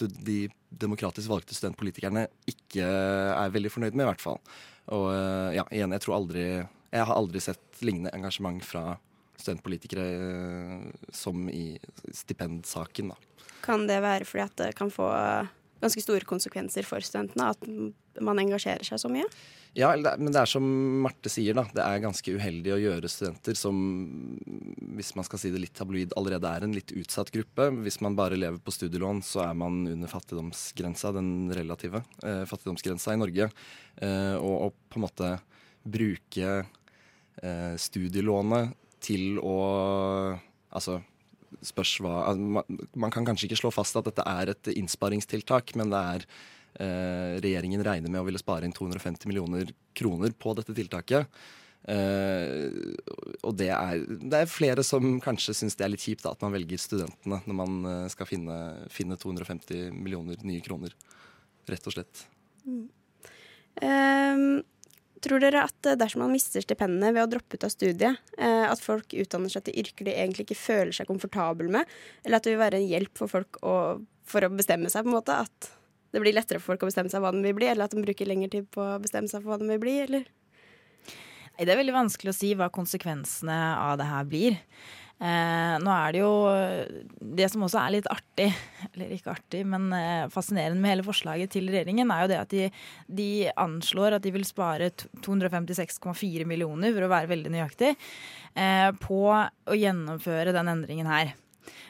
de 0.00 0.38
demokratisk 0.76 1.30
valgte 1.32 1.56
studentpolitikerne 1.56 2.26
ikke 2.50 2.84
er 2.84 3.52
veldig 3.54 3.72
fornøyd 3.72 3.96
med, 3.96 4.04
i 4.04 4.10
hvert 4.10 4.24
fall. 4.24 4.40
Og 4.94 5.08
uh, 5.10 5.50
ja, 5.56 5.64
igjen, 5.74 5.94
jeg 5.96 6.04
tror 6.04 6.18
aldri 6.20 6.42
Jeg 6.46 7.06
har 7.08 7.16
aldri 7.16 7.40
sett 7.42 7.80
lignende 7.82 8.12
engasjement 8.14 8.62
fra 8.64 8.98
studentpolitikere 9.36 10.06
som 11.12 11.48
i 11.52 11.76
stipendsaken, 12.14 13.12
da. 13.12 13.18
Kan 13.66 13.84
det 13.88 13.98
være 14.04 14.24
fordi 14.28 14.44
at 14.44 14.58
det 14.60 14.70
kan 14.78 14.92
få 14.92 15.10
ganske 15.82 16.02
store 16.02 16.26
konsekvenser 16.28 16.86
for 16.86 17.04
studentene 17.04 17.50
at 17.52 17.66
man 18.24 18.40
engasjerer 18.40 18.86
seg 18.86 19.00
så 19.02 19.10
mye? 19.12 19.26
Ja, 19.76 19.90
men 19.92 20.30
det 20.32 20.40
er 20.40 20.48
som 20.48 20.64
Marte 21.04 21.28
sier, 21.28 21.52
da. 21.58 21.66
Det 21.68 21.82
er 21.84 22.00
ganske 22.00 22.32
uheldig 22.32 22.72
å 22.72 22.78
gjøre 22.80 23.10
studenter 23.12 23.58
som, 23.60 23.76
hvis 24.96 25.12
man 25.18 25.26
skal 25.28 25.42
si 25.42 25.50
det 25.52 25.60
litt 25.60 25.74
tabloid, 25.76 26.14
allerede 26.16 26.48
er 26.48 26.64
en 26.64 26.72
litt 26.72 26.94
utsatt 26.96 27.28
gruppe. 27.34 27.68
Hvis 27.84 28.00
man 28.04 28.16
bare 28.16 28.38
lever 28.40 28.56
på 28.56 28.72
studielån, 28.72 29.20
så 29.26 29.44
er 29.44 29.58
man 29.60 29.82
under 29.90 30.08
fattigdomsgrensa, 30.08 31.12
den 31.18 31.52
relative 31.52 32.00
eh, 32.24 32.46
fattigdomsgrensa 32.48 33.12
i 33.12 33.20
Norge. 33.20 33.50
Eh, 34.00 34.34
og 34.40 34.56
og, 34.70 34.80
på 34.88 34.96
en 34.96 35.04
måte 35.04 35.30
bruke 35.84 36.56
eh, 36.56 37.76
studielånet 37.76 38.72
til 39.04 39.36
å 39.44 39.56
Altså 40.76 40.98
spørs 41.64 41.94
hva 42.04 42.34
man, 42.36 42.82
man 42.98 43.14
kan 43.14 43.24
kanskje 43.26 43.48
ikke 43.48 43.62
slå 43.62 43.72
fast 43.74 43.96
at 43.98 44.08
dette 44.08 44.24
er 44.26 44.52
et 44.52 44.70
innsparingstiltak, 44.74 45.76
men 45.78 45.94
det 45.94 46.02
er 46.16 46.28
Eh, 46.76 47.36
regjeringen 47.40 47.80
regner 47.84 48.12
med 48.12 48.20
å 48.20 48.26
ville 48.26 48.40
spare 48.40 48.68
inn 48.68 48.74
250 48.76 49.30
millioner 49.30 49.70
kroner 49.96 50.34
på 50.36 50.52
dette 50.58 50.74
tiltaket. 50.76 51.38
Eh, 51.88 52.66
og 53.46 53.54
det 53.56 53.70
er, 53.72 54.02
det 54.04 54.42
er, 54.42 54.50
flere 54.50 54.84
som 54.84 55.16
kanskje 55.22 55.54
syns 55.56 55.78
det 55.78 55.86
er 55.86 55.92
litt 55.94 56.04
kjipt 56.04 56.26
da, 56.26 56.34
at 56.34 56.42
man 56.44 56.52
velger 56.56 56.80
studentene 56.82 57.38
når 57.46 57.58
man 57.62 57.76
uh, 57.86 58.08
skal 58.12 58.28
finne, 58.28 58.56
finne, 58.92 59.16
250 59.22 59.94
millioner 59.94 60.42
nye 60.44 60.64
kroner. 60.64 60.92
Rett 61.70 61.88
og 61.88 61.96
slett. 61.96 62.26
Mm. 62.66 62.84
Uh, 63.80 64.44
tror 65.24 65.40
dere 65.40 65.64
at 65.66 65.88
dersom 65.96 66.22
man 66.24 66.34
mister 66.34 66.64
stipendene 66.64 67.12
ved 67.14 67.24
å 67.24 67.30
droppe 67.30 67.56
ut 67.56 67.64
av 67.66 67.72
studiet, 67.72 68.20
at 68.36 68.82
folk 68.82 69.14
utdanner 69.16 69.52
seg 69.52 69.64
til 69.66 69.80
yrker 69.82 70.08
de 70.08 70.14
egentlig 70.16 70.46
ikke 70.46 70.58
føler 70.60 70.92
seg 70.96 71.08
komfortable 71.08 71.70
med, 71.72 71.88
eller 72.24 72.38
at 72.38 72.46
det 72.46 72.52
vil 72.52 72.60
være 72.60 72.80
en 72.80 72.90
hjelp 72.90 73.22
for 73.22 73.32
folk 73.32 73.60
å, 73.64 73.76
for 74.28 74.44
å 74.44 74.52
bestemme 74.52 74.92
seg, 74.92 75.06
på 75.06 75.12
en 75.12 75.16
måte? 75.16 75.38
At 75.46 75.70
det 76.12 76.22
blir 76.22 76.36
lettere 76.36 76.60
for 76.60 76.74
folk 76.74 76.84
å 76.86 76.90
bestemme 76.90 77.12
seg 77.12 77.24
hva 77.24 77.32
de 77.34 77.42
vil 77.44 77.56
bli, 77.56 77.70
eller 77.70 77.88
at 77.88 77.96
de 77.96 78.04
bruker 78.04 78.28
lengre 78.28 78.52
tid 78.52 78.68
på 78.72 78.84
å 78.84 79.00
bestemme 79.02 79.30
seg 79.30 79.42
for 79.42 79.54
hva 79.54 79.60
de 79.62 79.70
vil 79.72 79.82
bli, 79.82 79.96
eller? 80.04 80.28
Det 81.56 81.72
er 81.72 81.80
veldig 81.80 81.96
vanskelig 81.96 82.34
å 82.34 82.36
si 82.36 82.52
hva 82.56 82.68
konsekvensene 82.72 83.56
av 83.80 83.96
det 84.00 84.10
her 84.10 84.28
blir. 84.28 84.58
Eh, 85.16 85.74
nå 85.80 85.92
er 85.94 86.12
det 86.12 86.20
jo 86.20 86.32
Det 87.38 87.46
som 87.48 87.62
også 87.64 87.78
er 87.80 87.94
litt 87.94 88.08
artig, 88.12 88.50
eller 88.90 89.14
ikke 89.16 89.32
artig, 89.32 89.62
men 89.68 89.88
eh, 89.96 90.26
fascinerende 90.32 90.82
med 90.82 90.92
hele 90.92 91.06
forslaget 91.06 91.54
til 91.54 91.70
regjeringen, 91.72 92.12
er 92.12 92.24
jo 92.24 92.30
det 92.34 92.40
at 92.42 92.52
de, 92.52 92.66
de 93.08 93.30
anslår 93.56 94.18
at 94.18 94.26
de 94.26 94.34
vil 94.34 94.44
spare 94.44 94.90
256,4 95.24 96.44
millioner, 96.48 96.92
for 96.92 97.06
å 97.06 97.12
være 97.14 97.32
veldig 97.32 97.54
nøyaktig, 97.54 97.94
eh, 98.60 98.90
på 99.00 99.20
å 99.32 99.78
gjennomføre 99.80 100.52
den 100.56 100.72
endringen 100.74 101.08
her. 101.08 101.32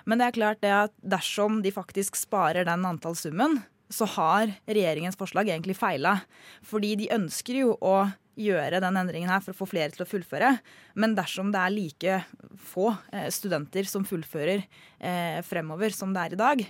Men 0.07 0.21
det 0.21 0.29
er 0.29 0.37
klart 0.39 0.63
det 0.63 0.75
at 0.75 0.95
dersom 1.03 1.59
de 1.65 1.75
faktisk 1.75 2.19
sparer 2.19 2.69
den 2.69 2.87
antallssummen, 2.87 3.59
så 3.91 4.07
har 4.17 4.55
regjeringens 4.67 5.19
forslag 5.19 5.51
egentlig 5.51 5.77
feila. 5.79 6.21
Fordi 6.67 6.95
de 6.99 7.11
ønsker 7.15 7.61
jo 7.61 7.75
å 7.79 8.07
gjøre 8.37 8.81
den 8.85 8.99
endringen 9.01 9.31
her 9.33 9.43
for 9.45 9.55
å 9.55 9.61
få 9.63 9.71
flere 9.71 9.95
til 9.95 10.05
å 10.05 10.09
fullføre. 10.09 10.53
Men 10.99 11.17
dersom 11.17 11.51
det 11.55 11.63
er 11.63 11.75
like 11.75 12.19
få 12.61 12.91
eh, 13.13 13.31
studenter 13.35 13.89
som 13.89 14.07
fullfører 14.09 14.61
eh, 14.61 15.41
fremover 15.47 15.95
som 15.97 16.13
det 16.15 16.27
er 16.27 16.37
i 16.37 16.41
dag, 16.41 16.65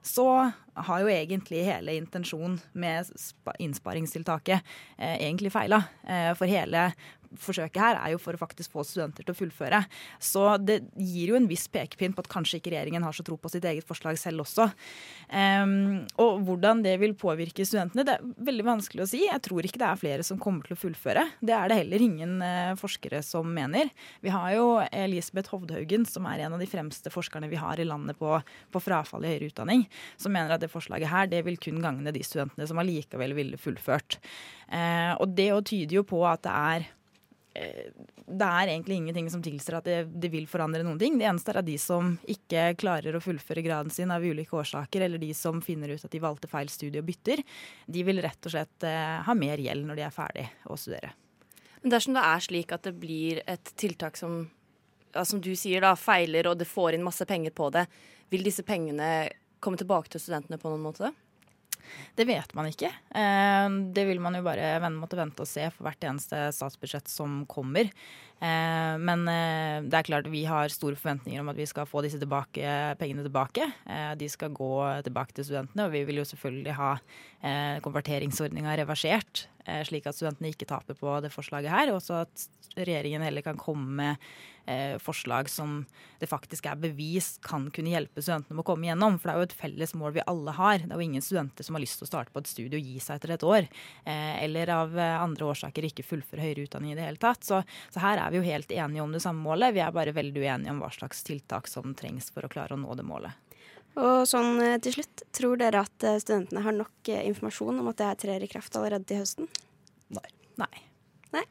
så 0.00 0.26
har 0.80 1.02
jo 1.02 1.10
egentlig 1.12 1.66
hele 1.66 1.98
intensjonen 1.98 2.56
med 2.72 3.10
innsparingstiltaket 3.60 4.62
eh, 4.96 5.18
egentlig 5.18 5.52
feila. 5.52 5.82
For 6.38 6.48
hele 6.48 6.86
forsøket 7.38 7.80
her 7.80 7.98
er 8.00 8.14
jo 8.14 8.20
for 8.22 8.34
å 8.34 8.40
faktisk 8.40 8.72
få 8.74 8.84
studenter 8.86 9.26
til 9.26 9.34
å 9.34 9.38
fullføre. 9.38 9.82
Så 10.22 10.44
det 10.62 10.80
gir 10.98 11.32
jo 11.32 11.38
en 11.38 11.48
viss 11.50 11.66
pekepinn 11.70 12.14
på 12.16 12.24
at 12.24 12.30
kanskje 12.32 12.58
ikke 12.58 12.72
regjeringen 12.74 13.04
har 13.06 13.14
så 13.16 13.24
tro 13.26 13.38
på 13.40 13.50
sitt 13.52 13.66
eget 13.68 13.86
forslag 13.86 14.18
selv 14.20 14.44
også. 14.44 14.66
Um, 15.30 16.02
og 16.22 16.42
hvordan 16.46 16.82
det 16.86 16.96
vil 17.02 17.14
påvirke 17.18 17.66
studentene, 17.66 18.04
det 18.06 18.16
er 18.16 18.26
veldig 18.50 18.66
vanskelig 18.66 19.04
å 19.04 19.08
si. 19.12 19.22
Jeg 19.26 19.44
tror 19.46 19.66
ikke 19.66 19.82
det 19.82 19.88
er 19.90 20.02
flere 20.02 20.26
som 20.26 20.40
kommer 20.42 20.66
til 20.66 20.76
å 20.76 20.80
fullføre. 20.80 21.26
Det 21.38 21.54
er 21.56 21.70
det 21.70 21.80
heller 21.82 22.06
ingen 22.06 22.36
uh, 22.42 22.74
forskere 22.80 23.22
som 23.26 23.48
mener. 23.54 23.92
Vi 24.24 24.34
har 24.34 24.54
jo 24.56 24.66
Elisabeth 24.90 25.54
Hovdhaugen, 25.54 26.06
som 26.08 26.26
er 26.30 26.46
en 26.46 26.58
av 26.58 26.62
de 26.62 26.70
fremste 26.70 27.12
forskerne 27.12 27.50
vi 27.50 27.60
har 27.60 27.80
i 27.80 27.86
landet 27.88 28.18
på, 28.20 28.38
på 28.72 28.82
frafall 28.82 29.26
i 29.26 29.34
høyere 29.34 29.50
utdanning, 29.52 29.86
som 30.20 30.34
mener 30.34 30.56
at 30.56 30.64
det 30.64 30.72
forslaget 30.72 31.12
her 31.12 31.30
det 31.30 31.44
vil 31.46 31.60
kun 31.60 31.82
gagne 31.82 32.14
de 32.14 32.24
studentene 32.26 32.66
som 32.68 32.80
allikevel 32.82 33.36
ville 33.38 33.60
fullført. 33.60 34.18
Uh, 34.70 35.14
og 35.20 35.30
det 35.36 35.52
tyder 35.70 36.00
jo 36.00 36.06
på 36.06 36.24
at 36.26 36.42
det 36.46 36.54
er 36.54 36.90
det 37.52 38.46
er 38.46 38.70
egentlig 38.70 39.00
ingenting 39.00 39.30
som 39.32 39.42
tilsier 39.42 39.76
at 39.80 39.86
det, 39.88 39.96
det, 40.22 40.28
vil 40.30 40.46
forandre 40.48 40.84
noen 40.86 41.00
ting. 41.00 41.16
Det 41.18 41.26
eneste 41.26 41.50
er 41.50 41.60
at 41.60 41.66
de 41.66 41.76
som 41.82 42.12
ikke 42.30 42.68
klarer 42.78 43.16
å 43.16 43.22
fullføre 43.22 43.64
graden 43.66 43.90
sin 43.90 44.12
av 44.14 44.22
ulike 44.22 44.54
årsaker, 44.56 45.02
eller 45.06 45.18
de 45.18 45.32
som 45.34 45.58
finner 45.64 45.90
ut 45.90 46.04
at 46.06 46.14
de 46.14 46.22
valgte 46.22 46.50
feil 46.50 46.70
studie 46.70 47.02
og 47.02 47.08
bytter, 47.08 47.42
de 47.90 48.04
vil 48.06 48.22
rett 48.22 48.46
og 48.46 48.54
slett 48.54 48.86
eh, 48.86 49.18
ha 49.26 49.34
mer 49.36 49.62
gjeld 49.62 49.88
når 49.88 49.98
de 49.98 50.06
er 50.06 50.14
ferdig 50.14 50.46
å 50.70 50.78
studere. 50.78 51.12
Men 51.82 51.96
dersom 51.96 52.14
det 52.14 52.24
er 52.28 52.44
slik 52.44 52.74
at 52.76 52.86
det 52.86 52.94
blir 53.00 53.42
et 53.50 53.74
tiltak 53.80 54.20
som, 54.20 54.44
ja, 55.14 55.24
som 55.24 55.42
du 55.42 55.50
sier, 55.56 55.82
da, 55.82 55.96
feiler, 55.98 56.52
og 56.52 56.60
det 56.60 56.68
får 56.70 56.96
inn 56.96 57.06
masse 57.06 57.26
penger 57.26 57.56
på 57.56 57.70
det, 57.74 57.86
vil 58.30 58.46
disse 58.46 58.62
pengene 58.66 59.30
komme 59.60 59.80
tilbake 59.80 60.12
til 60.12 60.22
studentene 60.22 60.60
på 60.60 60.70
noen 60.70 60.86
måte? 60.86 61.10
Det 62.16 62.26
vet 62.28 62.54
man 62.56 62.70
ikke. 62.70 62.90
Eh, 63.14 63.68
det 63.94 64.06
vil 64.08 64.22
man 64.22 64.38
jo 64.38 64.44
bare 64.46 64.90
måtte 64.94 65.18
vente 65.20 65.44
og 65.44 65.50
se 65.50 65.68
for 65.74 65.88
hvert 65.88 66.08
eneste 66.10 66.48
statsbudsjett 66.56 67.10
som 67.10 67.42
kommer. 67.50 67.90
Eh, 68.40 68.94
men 69.00 69.26
eh, 69.28 69.78
det 69.84 69.98
er 69.98 70.08
klart 70.08 70.30
vi 70.32 70.46
har 70.48 70.72
store 70.72 70.98
forventninger 70.98 71.42
om 71.42 71.52
at 71.52 71.60
vi 71.60 71.68
skal 71.68 71.88
få 71.88 72.02
disse 72.06 72.20
tilbake, 72.20 72.64
pengene 73.00 73.26
tilbake. 73.26 73.68
De 74.20 74.28
skal 74.32 74.54
gå 74.56 74.72
tilbake 75.06 75.36
til 75.36 75.50
studentene, 75.50 75.86
og 75.86 75.94
vi 75.94 76.04
vil 76.08 76.22
jo 76.22 76.28
selvfølgelig 76.28 76.76
ha 76.78 76.92
konverteringsordninga 77.84 78.74
reversert, 78.82 79.46
slik 79.88 80.04
at 80.08 80.16
studentene 80.16 80.50
ikke 80.52 80.68
taper 80.68 80.96
på 80.98 81.14
det 81.24 81.32
forslaget 81.32 81.72
her. 81.72 81.92
Og 81.94 82.02
så 82.04 82.22
at 82.26 82.48
regjeringen 82.76 83.22
heller 83.24 83.42
kan 83.42 83.58
komme 83.58 83.90
med 83.96 84.16
eh, 84.70 84.98
forslag 85.02 85.48
som 85.50 85.84
det 86.20 86.28
faktisk 86.30 86.68
er 86.70 86.78
bevist 86.80 87.40
kan 87.44 87.68
kunne 87.74 87.92
hjelpe 87.92 88.22
studentene 88.22 88.56
med 88.56 88.64
å 88.64 88.68
komme 88.70 88.86
igjennom. 88.86 89.18
For 89.18 89.28
det 89.28 89.34
er 89.34 89.40
jo 89.40 89.48
et 89.48 89.56
felles 89.62 89.94
mål 89.98 90.14
vi 90.16 90.26
alle 90.30 90.54
har. 90.56 90.84
Det 90.84 90.90
er 90.92 91.00
jo 91.00 91.08
ingen 91.08 91.24
studenter 91.24 91.66
som 91.66 91.76
har 91.76 91.84
lyst 91.84 92.00
til 92.00 92.06
å 92.06 92.10
starte 92.12 92.34
på 92.34 92.42
et 92.42 92.50
studie 92.50 92.78
og 92.78 92.90
gi 92.92 93.02
seg 93.02 93.18
etter 93.18 93.34
et 93.36 93.46
år. 93.46 93.68
Eh, 94.04 94.34
eller 94.44 94.74
av 94.76 94.96
eh, 94.98 95.16
andre 95.20 95.50
årsaker 95.50 95.88
ikke 95.90 96.06
fullføre 96.06 96.44
høyere 96.44 96.68
utdanning 96.68 96.94
i 96.94 96.98
det 96.98 97.08
hele 97.08 97.22
tatt. 97.22 97.46
Så, 97.46 97.62
så, 97.88 98.02
her 98.04 98.22
er 98.22 98.29
vi 98.30 98.40
jo 98.40 98.46
helt 98.46 98.72
enige 98.72 99.04
om 99.04 99.12
det 99.12 99.22
samme 99.24 99.42
målet. 99.44 99.74
Vi 99.76 99.82
er 99.84 99.94
bare 99.94 100.14
veldig 100.16 100.42
uenige 100.42 100.74
om 100.74 100.82
hva 100.82 100.90
slags 100.94 101.22
tiltak 101.26 101.70
som 101.70 101.94
trengs 101.98 102.30
for 102.34 102.46
å 102.46 102.52
klare 102.52 102.76
å 102.76 102.80
nå 102.80 102.96
det 102.98 103.06
målet. 103.06 103.56
Og 104.00 104.22
sånn 104.30 104.60
eh, 104.62 104.78
til 104.82 105.00
slutt, 105.00 105.24
tror 105.34 105.58
dere 105.60 105.82
at 105.82 106.06
eh, 106.06 106.20
studentene 106.22 106.62
har 106.64 106.76
nok 106.76 107.10
informasjon 107.16 107.82
om 107.82 107.90
at 107.90 107.98
det 107.98 108.10
her 108.10 108.20
trer 108.24 108.46
i 108.46 108.50
kraft 108.50 108.76
allerede 108.78 109.08
til 109.10 109.22
høsten? 109.22 109.50
Nei. 110.14 110.28
Nei. 110.62 110.84
Nei. 111.34 111.46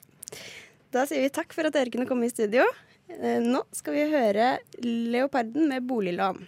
Da 0.95 1.03
sier 1.05 1.21
vi 1.21 1.33
takk 1.33 1.53
for 1.53 1.67
at 1.67 1.75
dere 1.75 1.91
kunne 1.93 2.07
komme 2.09 2.29
i 2.29 2.33
studio. 2.33 2.63
Eh, 3.09 3.41
nå 3.43 3.63
skal 3.75 3.97
vi 3.97 4.07
høre 4.13 4.55
Leoparden 4.85 5.67
med 5.69 5.85
boliglån. 5.89 6.47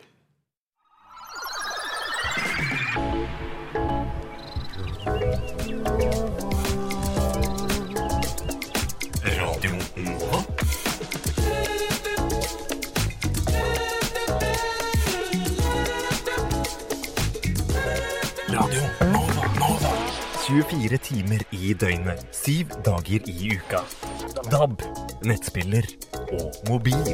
24 20.51 20.97
timer 20.97 21.43
i 21.55 21.73
døgnet, 21.73 22.25
syv 22.35 22.73
dager 22.83 23.23
i 23.31 23.53
uka. 23.55 23.79
DAB, 24.51 24.81
nettspiller 25.23 25.85
og 26.35 26.51
mobil. 26.67 27.07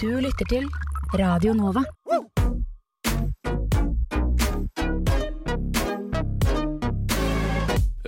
Du 0.00 0.08
lytter 0.24 0.48
til 0.48 0.64
Radio 1.20 1.52
Nova. 1.52 1.84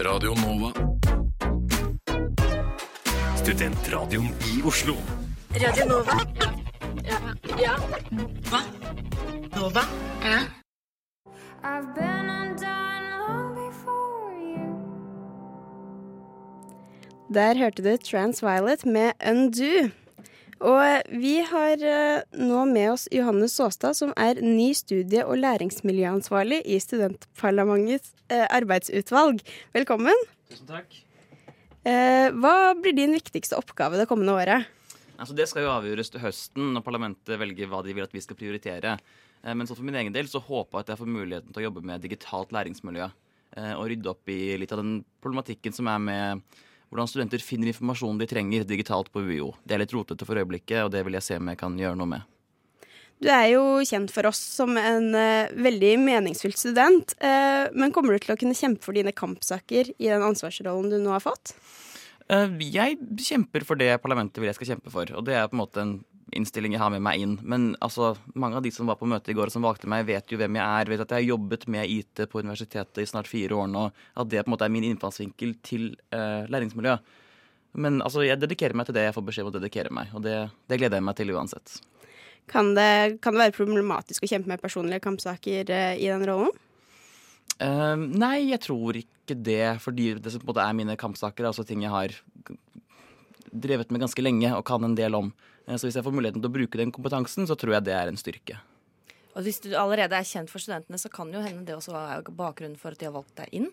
Radio 0.09 0.35
Nova. 0.41 0.73
Studentradioen 3.37 4.35
i 4.55 4.63
Oslo. 4.65 4.97
Radio 5.53 5.85
Nova. 5.93 6.54
Ja. 7.55 7.71
ja. 7.71 8.25
Hva? 8.51 8.61
Nova? 9.55 9.83
Ja. 10.25 10.39
Der 17.35 17.59
hørte 17.59 17.83
du 17.83 17.97
Transviolet 18.03 18.83
med 18.87 19.15
Undo. 19.23 19.91
Og 20.65 21.15
vi 21.15 21.37
har 21.47 21.79
eh, 21.79 22.27
nå 22.35 22.65
med 22.71 22.91
oss 22.95 23.07
Johannes 23.15 23.55
Saastad, 23.55 23.95
som 23.95 24.13
er 24.17 24.43
ny 24.43 24.73
studie- 24.75 25.25
og 25.25 25.39
læringsmiljøansvarlig 25.39 26.63
i 26.67 26.79
Studentparlamentets 26.83 28.15
eh, 28.31 28.47
arbeidsutvalg. 28.51 29.43
Velkommen. 29.77 30.27
Tusen 30.51 30.71
takk. 30.71 31.03
Eh, 31.87 32.31
hva 32.35 32.73
blir 32.81 32.97
din 32.97 33.15
viktigste 33.15 33.59
oppgave 33.61 34.01
det 34.01 34.11
kommende 34.11 34.35
året? 34.35 34.74
Altså, 35.15 35.35
det 35.37 35.47
skal 35.51 35.65
jo 35.65 35.73
avgjøres 35.75 36.11
til 36.11 36.23
høsten 36.25 36.73
når 36.75 36.85
parlamentet 36.87 37.39
velger 37.39 37.71
hva 37.71 37.85
de 37.87 37.95
vil 37.95 38.07
at 38.07 38.15
vi 38.15 38.23
skal 38.25 38.39
prioritere. 38.39 38.97
Eh, 39.45 39.55
men 39.55 39.69
så 39.69 39.77
for 39.77 39.87
min 39.87 39.99
egen 40.01 40.15
del 40.15 40.29
så 40.31 40.43
håper 40.43 40.81
jeg 40.81 40.87
at 40.87 40.95
jeg 40.95 41.03
får 41.03 41.15
muligheten 41.15 41.55
til 41.55 41.63
å 41.63 41.67
jobbe 41.69 41.85
med 41.87 42.03
digitalt 42.03 42.55
læringsmiljø. 42.55 43.11
eh, 43.57 43.73
Og 43.75 43.89
rydde 43.91 44.11
opp 44.11 44.29
i 44.29 44.57
litt 44.59 44.73
av 44.73 44.83
den 44.83 45.05
problematikken 45.23 45.73
som 45.73 45.89
er 45.89 45.99
med 45.99 46.43
hvordan 46.91 47.09
studenter 47.11 47.43
finner 47.43 47.71
informasjonen 47.71 48.21
de 48.21 48.27
trenger 48.31 48.65
digitalt 48.65 49.11
på 49.11 49.23
UiO. 49.23 49.55
Det 49.65 49.75
er 49.75 49.83
litt 49.83 49.95
rotete 49.95 50.27
for 50.27 50.39
øyeblikket, 50.39 50.85
og 50.85 50.93
det 50.95 51.03
vil 51.05 51.17
jeg 51.19 51.27
se 51.27 51.39
om 51.41 51.49
jeg 51.51 51.59
kan 51.59 51.79
gjøre 51.79 51.99
noe 51.99 52.07
med. 52.07 52.23
Du 53.19 53.31
er 53.31 53.49
jo 53.55 53.81
kjent 53.87 54.13
for 54.15 54.27
oss 54.29 54.39
som 54.39 54.77
en 54.79 55.09
uh, 55.15 55.51
veldig 55.51 55.95
meningsfylt 56.03 56.59
student. 56.61 57.15
Uh, 57.23 57.71
men 57.75 57.91
kommer 57.95 58.15
du 58.15 58.23
til 58.23 58.35
å 58.35 58.39
kunne 58.39 58.55
kjempe 58.55 58.85
for 58.85 58.95
dine 58.95 59.15
kampsaker 59.17 59.91
i 59.97 60.11
den 60.11 60.23
ansvarsrollen 60.23 60.93
du 60.93 60.99
nå 61.03 61.15
har 61.15 61.25
fått? 61.25 61.55
Eh, 62.33 62.57
Jeg 62.73 62.99
kjemper 63.21 63.65
for 63.69 63.81
det 63.81 63.93
parlamentet 64.03 64.41
vil 64.41 64.49
jeg 64.49 64.59
skal 64.59 64.75
kjempe 64.75 64.93
for, 64.93 65.11
og 65.13 65.25
det 65.27 65.37
er 65.37 65.49
på 65.51 65.59
en 65.59 65.65
måte 65.65 65.83
en 65.83 65.95
innstilling 66.35 66.73
jeg 66.75 66.81
har 66.81 66.93
med 66.93 67.05
meg 67.05 67.21
inn. 67.21 67.35
Men 67.43 67.75
altså, 67.85 68.15
mange 68.35 68.59
av 68.59 68.65
de 68.65 68.73
som 68.75 68.89
var 68.89 68.97
på 69.01 69.09
møtet 69.11 69.33
i 69.33 69.37
går 69.37 69.51
og 69.51 69.55
som 69.55 69.67
valgte 69.67 69.91
meg, 69.91 70.07
vet 70.09 70.33
jo 70.33 70.39
hvem 70.41 70.57
jeg 70.59 70.65
er, 70.65 70.91
vet 70.91 71.05
at 71.05 71.13
jeg 71.13 71.23
har 71.23 71.35
jobbet 71.35 71.67
med 71.71 71.91
IT 71.91 72.25
på 72.33 72.41
universitetet 72.41 73.03
i 73.03 73.09
snart 73.09 73.31
fire 73.31 73.59
år 73.61 73.69
nå, 73.71 73.85
at 74.17 74.31
det 74.33 74.43
på 74.43 74.49
en 74.49 74.55
måte 74.57 74.67
er 74.67 74.73
min 74.73 74.87
innfallsvinkel 74.89 75.55
til 75.63 75.91
uh, 76.17 76.49
læringsmiljø. 76.51 76.97
Men 77.85 78.01
altså, 78.03 78.25
jeg 78.25 78.41
dedikerer 78.41 78.75
meg 78.79 78.89
til 78.89 78.97
det 78.97 79.09
jeg 79.09 79.17
får 79.17 79.27
beskjed 79.29 79.47
om 79.47 79.53
å 79.53 79.57
dedikere 79.59 79.95
meg, 79.95 80.15
og 80.17 80.25
det, 80.27 80.39
det 80.71 80.81
gleder 80.81 80.99
jeg 80.99 81.07
meg 81.07 81.19
til 81.21 81.35
uansett. 81.37 81.79
Kan 82.51 82.75
det, 82.77 83.21
kan 83.25 83.37
det 83.37 83.47
være 83.47 83.57
problematisk 83.57 84.25
å 84.25 84.31
kjempe 84.31 84.51
med 84.51 84.65
personlige 84.65 85.05
kampsaker 85.05 85.71
uh, 85.71 85.93
i 85.95 86.09
den 86.11 86.27
rollen? 86.31 86.55
Eh, 87.63 87.97
nei, 87.97 88.51
jeg 88.51 88.61
tror 88.65 88.99
ikke 88.99 89.37
det, 89.39 89.81
fordi 89.81 90.15
det 90.21 90.33
som 90.33 90.43
på 90.43 90.49
en 90.49 90.53
måte 90.53 90.67
er 90.67 90.77
mine 90.77 90.97
kampsaker, 91.01 91.45
er 91.45 91.53
altså 91.53 91.67
ting 91.67 91.85
jeg 91.85 91.93
har 91.93 92.15
drevet 93.55 93.93
med 93.95 94.03
ganske 94.03 94.23
lenge 94.25 94.51
og 94.57 94.65
kan 94.67 94.85
en 94.85 94.97
del 94.99 95.15
om. 95.15 95.33
Uh, 95.69 95.77
Så 95.77 95.87
hvis 95.87 95.97
jeg 95.97 96.05
får 96.05 96.15
muligheten 96.15 96.43
til 96.43 96.51
å 96.51 96.57
bruke 96.59 96.81
den 96.81 96.93
kompetansen, 96.93 97.47
så 97.47 97.57
tror 97.57 97.77
jeg 97.79 97.87
det 97.87 97.95
er 97.95 98.11
en 98.11 98.21
styrke. 98.21 98.59
Og 99.35 99.43
hvis 99.47 99.61
du 99.63 99.73
allerede 99.75 100.15
er 100.15 100.27
kjent 100.27 100.51
for 100.51 100.63
studentene, 100.63 100.99
så 100.99 101.11
kan 101.11 101.33
jo 101.33 101.41
hende 101.43 101.65
det 101.67 101.75
også 101.75 101.95
er 101.95 102.23
bakgrunnen 102.23 102.79
for 102.79 102.95
at 102.95 102.99
de 102.99 103.07
har 103.09 103.15
valgt 103.15 103.35
deg 103.39 103.49
inn. 103.51 103.71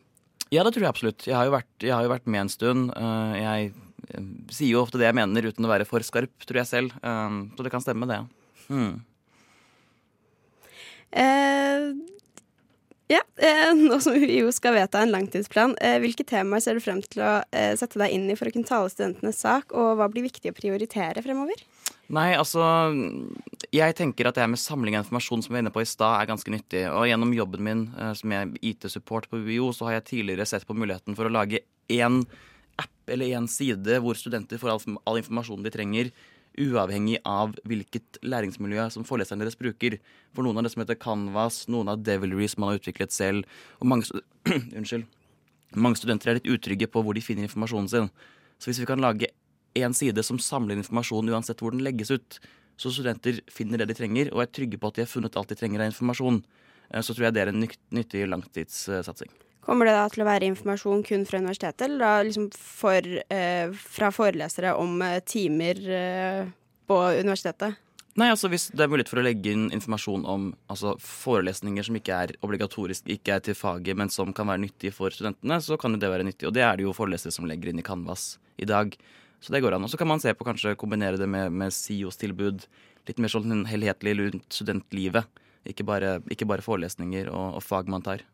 Ja, 0.51 0.63
det 0.63 0.73
tror 0.73 0.85
jeg 0.85 0.93
absolutt. 0.93 1.25
Jeg 1.27 1.35
har 1.37 1.47
jo 1.47 1.53
vært, 1.53 1.73
jeg 1.79 1.93
har 1.93 2.03
jo 2.03 2.11
vært 2.11 2.27
med 2.27 2.41
en 2.45 2.49
stund. 2.49 2.93
Uh, 2.97 3.33
Jeg 3.37 3.73
jeg 4.11 4.23
sier 4.51 4.73
jo 4.73 4.81
ofte 4.83 4.99
det 4.99 5.07
jeg 5.07 5.15
mener 5.15 5.45
uten 5.47 5.65
å 5.65 5.71
være 5.71 5.85
for 5.87 6.03
skarp, 6.03 6.33
tror 6.47 6.61
jeg 6.61 6.69
selv. 6.69 6.95
Eh, 6.99 7.35
Så 7.55 7.63
det 7.63 7.71
kan 7.71 7.83
stemme, 7.83 8.07
det. 8.09 8.19
Hmm. 8.67 9.03
Eh, 11.11 11.91
ja, 13.11 13.21
eh, 13.43 13.73
nå 13.89 13.99
som 14.03 14.15
vi 14.15 14.39
jo 14.39 14.51
skal 14.55 14.75
vedta 14.77 15.01
en 15.03 15.11
langtidsplan, 15.13 15.75
eh, 15.83 15.97
hvilke 16.03 16.25
temaer 16.27 16.63
ser 16.63 16.77
du 16.77 16.83
frem 16.83 17.01
til 17.03 17.23
å 17.25 17.33
eh, 17.51 17.73
sette 17.79 17.99
deg 17.99 18.13
inn 18.15 18.29
i 18.31 18.37
for 18.39 18.47
å 18.47 18.53
kunne 18.55 18.67
tale 18.67 18.91
studentenes 18.91 19.41
sak, 19.43 19.75
og 19.75 19.97
hva 19.99 20.07
blir 20.11 20.25
viktig 20.27 20.53
å 20.53 20.57
prioritere 20.57 21.23
fremover? 21.25 21.65
Nei, 22.11 22.33
altså 22.35 22.59
Jeg 23.71 23.95
tenker 23.95 24.27
at 24.27 24.35
det 24.35 24.47
med 24.51 24.59
samling 24.59 24.97
av 24.97 25.05
informasjon 25.05 25.45
som 25.45 25.53
vi 25.53 25.57
var 25.57 25.63
inne 25.63 25.71
på 25.71 25.83
i 25.83 25.87
stad, 25.87 26.17
er 26.19 26.27
ganske 26.27 26.51
nyttig. 26.51 26.81
Og 26.91 27.05
gjennom 27.07 27.31
jobben 27.31 27.63
min 27.63 27.83
som 28.19 28.33
er 28.35 28.51
IT-support 28.59 29.29
på 29.31 29.39
UiO, 29.39 29.69
så 29.71 29.87
har 29.87 29.95
jeg 29.95 30.07
tidligere 30.09 30.47
sett 30.49 30.67
på 30.67 30.75
muligheten 30.75 31.15
for 31.15 31.29
å 31.29 31.31
lage 31.31 31.63
én 31.87 32.19
app 32.81 33.13
eller 33.15 33.31
én 33.37 33.47
side 33.47 34.01
hvor 34.03 34.19
studenter 34.19 34.59
får 34.59 34.73
all, 34.73 34.97
all 35.07 35.21
informasjonen 35.21 35.63
de 35.63 35.71
trenger, 35.71 36.11
uavhengig 36.59 37.19
av 37.27 37.53
hvilket 37.67 38.19
læringsmiljø 38.25 38.89
som 38.91 39.05
foreleseren 39.07 39.41
deres 39.43 39.57
bruker. 39.59 39.97
For 40.35 40.45
noen 40.45 40.59
av 40.59 40.65
det 40.65 40.73
som 40.73 40.83
heter 40.83 40.99
Canvas, 40.99 41.63
noen 41.71 41.91
av 41.93 42.03
Devilry 42.03 42.49
som 42.51 42.63
man 42.63 42.73
har 42.73 42.81
utviklet 42.81 43.15
selv, 43.15 43.47
og 43.79 43.91
mange, 43.91 44.23
unnskyld, 44.77 45.05
mange 45.79 45.99
studenter 45.99 46.31
er 46.31 46.39
litt 46.39 46.51
utrygge 46.51 46.89
på 46.91 47.03
hvor 47.03 47.15
de 47.15 47.23
finner 47.23 47.47
informasjonen 47.47 47.91
sin. 47.91 48.09
Så 48.59 48.69
hvis 48.69 48.81
vi 48.83 48.89
kan 48.89 49.01
lage 49.03 49.31
én 49.77 49.95
side 49.95 50.23
som 50.27 50.39
samler 50.41 50.79
informasjon 50.79 51.31
uansett 51.31 51.63
hvor 51.63 51.71
den 51.71 51.85
legges 51.85 52.11
ut, 52.11 52.41
så 52.81 52.91
studenter 52.91 53.39
finner 53.51 53.79
det 53.81 53.91
de 53.91 53.97
trenger 53.97 54.33
og 54.33 54.43
er 54.43 54.51
trygge 54.51 54.79
på 54.81 54.89
at 54.89 54.97
de 54.97 55.05
har 55.05 55.11
funnet 55.11 55.37
alt 55.37 55.53
de 55.53 55.57
trenger 55.59 55.83
av 55.83 55.91
informasjon, 55.93 56.41
eh, 56.91 57.01
så 57.01 57.13
tror 57.13 57.29
jeg 57.29 57.37
det 57.37 57.45
er 57.45 57.53
en 57.53 57.63
nyttig 57.63 58.27
langtidssatsing. 58.27 59.31
Kommer 59.61 59.85
det 59.85 59.93
da 59.93 60.07
til 60.09 60.23
å 60.23 60.27
være 60.27 60.47
informasjon 60.49 61.03
kun 61.05 61.23
fra 61.29 61.37
universitetet, 61.41 61.85
eller 61.85 62.01
da 62.01 62.25
liksom 62.25 62.49
for, 62.55 63.05
eh, 63.29 63.69
fra 63.71 64.09
forelesere 64.13 64.73
om 64.73 65.01
eh, 65.05 65.19
timer 65.21 65.81
eh, 65.85 66.49
på 66.89 66.97
universitetet? 67.21 67.77
Nei, 68.19 68.27
altså 68.27 68.49
Hvis 68.51 68.67
det 68.75 68.83
er 68.83 68.89
mulighet 68.91 69.07
for 69.07 69.21
å 69.21 69.23
legge 69.23 69.53
inn 69.53 69.69
informasjon 69.71 70.25
om 70.27 70.49
altså, 70.67 70.97
forelesninger 70.99 71.85
som 71.87 71.95
ikke 71.95 72.17
er 72.25 72.33
obligatorisk, 72.43 73.05
ikke 73.07 73.37
er 73.37 73.45
til 73.45 73.55
faget, 73.55 73.95
men 73.95 74.11
som 74.11 74.33
kan 74.35 74.49
være 74.51 74.65
nyttige 74.65 74.91
for 74.95 75.13
studentene, 75.15 75.61
så 75.63 75.77
kan 75.79 75.95
jo 75.95 76.01
det 76.01 76.09
være 76.11 76.25
nyttig. 76.27 76.49
Og 76.49 76.57
det 76.57 76.65
er 76.65 76.75
det 76.75 76.89
jo 76.89 76.97
forelesere 76.97 77.31
som 77.31 77.47
legger 77.47 77.71
inn 77.71 77.79
i 77.79 77.85
Canvas 77.87 78.35
i 78.59 78.67
dag. 78.67 78.97
Så 79.39 79.53
det 79.53 79.61
går 79.63 79.77
an. 79.77 79.87
Og 79.87 79.93
så 79.93 79.97
kan 79.97 80.09
man 80.11 80.19
se 80.19 80.33
på 80.35 80.45
kanskje 80.45 80.75
kombinere 80.75 81.21
det 81.21 81.29
med, 81.29 81.53
med 81.53 81.71
SIOs 81.71 82.19
tilbud. 82.19 82.67
Litt 83.07 83.21
mer 83.21 83.31
sånn 83.31 83.63
helhetlig 83.69 84.17
rundt 84.19 84.59
studentlivet. 84.59 85.41
Ikke 85.71 85.85
bare, 85.87 86.17
ikke 86.33 86.49
bare 86.49 86.65
forelesninger 86.65 87.31
og, 87.31 87.61
og 87.61 87.63
fag 87.63 87.89
man 87.89 88.03
tar. 88.03 88.25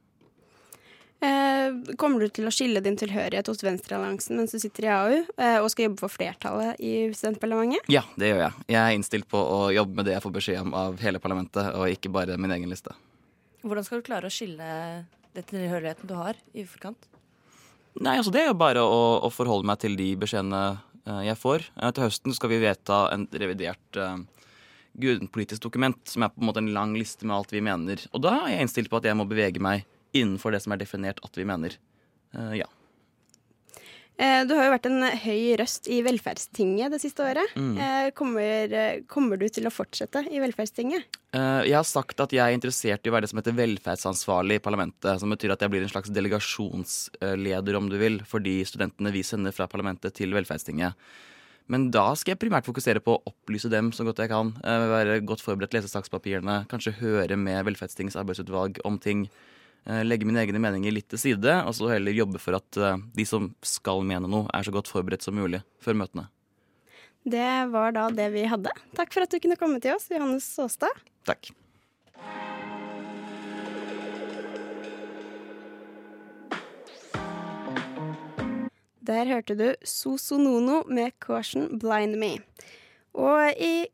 Eh, 1.18 1.96
kommer 1.98 2.22
du 2.22 2.30
til 2.30 2.46
å 2.46 2.54
skille 2.54 2.82
din 2.86 2.98
tilhørighet 3.00 3.48
hos 3.50 3.64
Venstrealliansen 3.66 4.38
mens 4.38 4.54
du 4.54 4.60
sitter 4.62 4.86
i 4.86 4.92
AU, 4.94 5.16
eh, 5.42 5.58
og 5.58 5.72
skal 5.74 5.88
jobbe 5.88 6.04
for 6.04 6.14
flertallet 6.14 6.78
i 6.78 7.10
studentparlamentet? 7.10 7.90
Ja, 7.90 8.04
det 8.22 8.30
gjør 8.30 8.44
jeg. 8.44 8.66
Jeg 8.70 8.82
er 8.84 8.94
innstilt 8.94 9.30
på 9.32 9.42
å 9.42 9.60
jobbe 9.74 9.98
med 9.98 10.06
det 10.06 10.14
jeg 10.14 10.26
får 10.28 10.36
beskjed 10.36 10.62
om 10.62 10.76
av 10.78 11.02
hele 11.02 11.22
parlamentet, 11.24 11.72
og 11.74 11.90
ikke 11.90 12.14
bare 12.14 12.38
min 12.38 12.54
egen 12.54 12.70
liste. 12.70 12.94
Hvordan 13.66 13.88
skal 13.88 14.04
du 14.04 14.06
klare 14.06 14.30
å 14.30 14.34
skille 14.34 14.70
den 15.34 15.50
tilhørigheten 15.50 16.10
du 16.10 16.14
har, 16.20 16.38
i 16.54 16.68
forkant? 16.70 17.10
Nei, 17.98 18.20
altså 18.20 18.30
Det 18.30 18.44
er 18.44 18.52
jo 18.52 18.62
bare 18.62 18.86
å, 18.86 19.02
å 19.26 19.34
forholde 19.34 19.66
meg 19.66 19.82
til 19.82 19.98
de 19.98 20.12
beskjedene 20.22 20.64
eh, 20.70 21.22
jeg 21.32 21.42
får. 21.42 21.66
Til 21.82 22.06
høsten 22.06 22.38
skal 22.38 22.54
vi 22.54 22.62
vedta 22.62 23.08
en 23.16 23.26
revidert 23.34 23.98
uh, 23.98 24.22
politisk 25.34 25.66
dokument, 25.66 25.98
som 26.06 26.22
er 26.22 26.30
på 26.30 26.46
en 26.46 26.52
måte 26.52 26.62
en 26.62 26.74
lang 26.78 26.94
liste 26.94 27.26
med 27.26 27.40
alt 27.40 27.58
vi 27.58 27.66
mener. 27.66 28.06
Og 28.14 28.22
da 28.22 28.44
er 28.44 28.54
jeg 28.54 28.68
innstilt 28.68 28.94
på 28.94 29.02
at 29.02 29.10
jeg 29.10 29.18
må 29.18 29.26
bevege 29.26 29.66
meg 29.66 29.88
innenfor 30.16 30.56
det 30.56 30.64
som 30.64 30.76
er 30.76 30.82
definert 30.82 31.22
at 31.26 31.38
vi 31.38 31.48
mener. 31.48 31.78
Uh, 32.36 32.54
ja. 32.58 32.68
Eh, 34.18 34.42
du 34.50 34.56
har 34.58 34.66
jo 34.66 34.74
vært 34.74 34.88
en 34.90 35.04
høy 35.22 35.42
røst 35.62 35.88
i 35.94 36.00
Velferdstinget 36.06 36.90
det 36.96 37.00
siste 37.04 37.22
året. 37.22 37.54
Mm. 37.54 37.76
Eh, 37.78 38.08
kommer, 38.18 38.74
kommer 39.06 39.38
du 39.38 39.46
til 39.54 39.70
å 39.70 39.74
fortsette 39.74 40.24
i 40.34 40.42
Velferdstinget? 40.42 41.06
Jeg 41.38 41.76
har 41.76 41.86
sagt 41.86 42.18
at 42.24 42.32
jeg 42.34 42.42
er 42.42 42.56
interessert 42.56 43.06
i 43.06 43.12
å 43.12 43.14
være 43.14 43.28
det 43.28 43.30
som 43.30 43.38
heter 43.38 43.54
velferdsansvarlig 43.54 44.58
i 44.58 44.64
parlamentet. 44.64 45.22
Som 45.22 45.36
betyr 45.36 45.54
at 45.54 45.62
jeg 45.62 45.70
blir 45.70 45.86
en 45.86 45.92
slags 45.92 46.10
delegasjonsleder, 46.10 47.78
om 47.78 47.92
du 47.92 47.98
vil, 48.02 48.18
for 48.26 48.42
de 48.42 48.56
studentene 48.66 49.14
vi 49.14 49.22
sender 49.28 49.54
fra 49.54 49.68
parlamentet 49.70 50.18
til 50.18 50.34
Velferdstinget. 50.34 50.98
Men 51.70 51.90
da 51.94 52.08
skal 52.18 52.34
jeg 52.34 52.42
primært 52.42 52.66
fokusere 52.66 53.04
på 53.04 53.20
å 53.20 53.22
opplyse 53.30 53.70
dem 53.70 53.92
så 53.94 54.08
godt 54.08 54.24
jeg 54.24 54.32
kan. 54.32 54.54
Være 54.64 55.20
godt 55.28 55.44
forberedt, 55.44 55.76
lese 55.76 55.92
sakspapirene, 55.92 56.64
kanskje 56.72 56.96
høre 57.04 57.38
med 57.38 57.68
Velferdstingets 57.68 58.18
arbeidsutvalg 58.18 58.82
om 58.88 58.98
ting. 59.04 59.28
Eh, 59.88 60.04
Legge 60.06 60.28
mine 60.28 60.44
egne 60.44 60.62
meninger 60.62 60.94
litt 60.94 61.10
til 61.12 61.22
side, 61.22 61.60
og 61.64 61.76
så 61.78 61.92
heller 61.96 62.16
jobbe 62.16 62.42
for 62.44 62.60
at 62.60 62.80
eh, 62.80 63.00
de 63.18 63.28
som 63.28 63.50
skal 63.66 64.04
mene 64.08 64.30
noe, 64.30 64.48
er 64.54 64.68
så 64.68 64.74
godt 64.76 64.92
forberedt 64.92 65.26
som 65.26 65.38
mulig 65.38 65.64
før 65.84 65.98
møtene. 66.04 66.28
Det 67.28 67.54
var 67.74 67.92
da 67.96 68.08
det 68.14 68.30
vi 68.32 68.46
hadde. 68.48 68.72
Takk 68.96 69.12
for 69.16 69.26
at 69.26 69.34
du 69.34 69.42
kunne 69.44 69.60
komme 69.60 69.82
til 69.84 69.98
oss, 69.98 70.08
Johannes 70.14 70.48
Saastad. 70.48 71.02
Takk. 71.28 71.52
Der 79.08 79.28
hørte 79.28 79.56
du 79.56 79.68
Sosonono 79.88 80.82
med 80.88 81.16
Caution 81.24 81.80
Blind 81.80 82.18
Me. 82.20 82.34
Og 83.16 83.56
i 83.56 83.88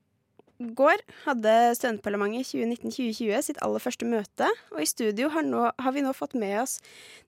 går 0.59 1.01
hadde 1.23 1.53
Studentparlamentet 1.77 2.47
2019-2020 2.51 3.45
sitt 3.47 3.61
aller 3.65 3.81
første 3.83 4.07
møte, 4.07 4.49
og 4.73 4.81
i 4.83 4.89
studio 4.89 5.29
har, 5.33 5.45
nå, 5.47 5.65
har 5.81 5.95
vi 5.95 6.03
nå 6.05 6.13
fått 6.15 6.35
med 6.39 6.55
oss 6.61 6.77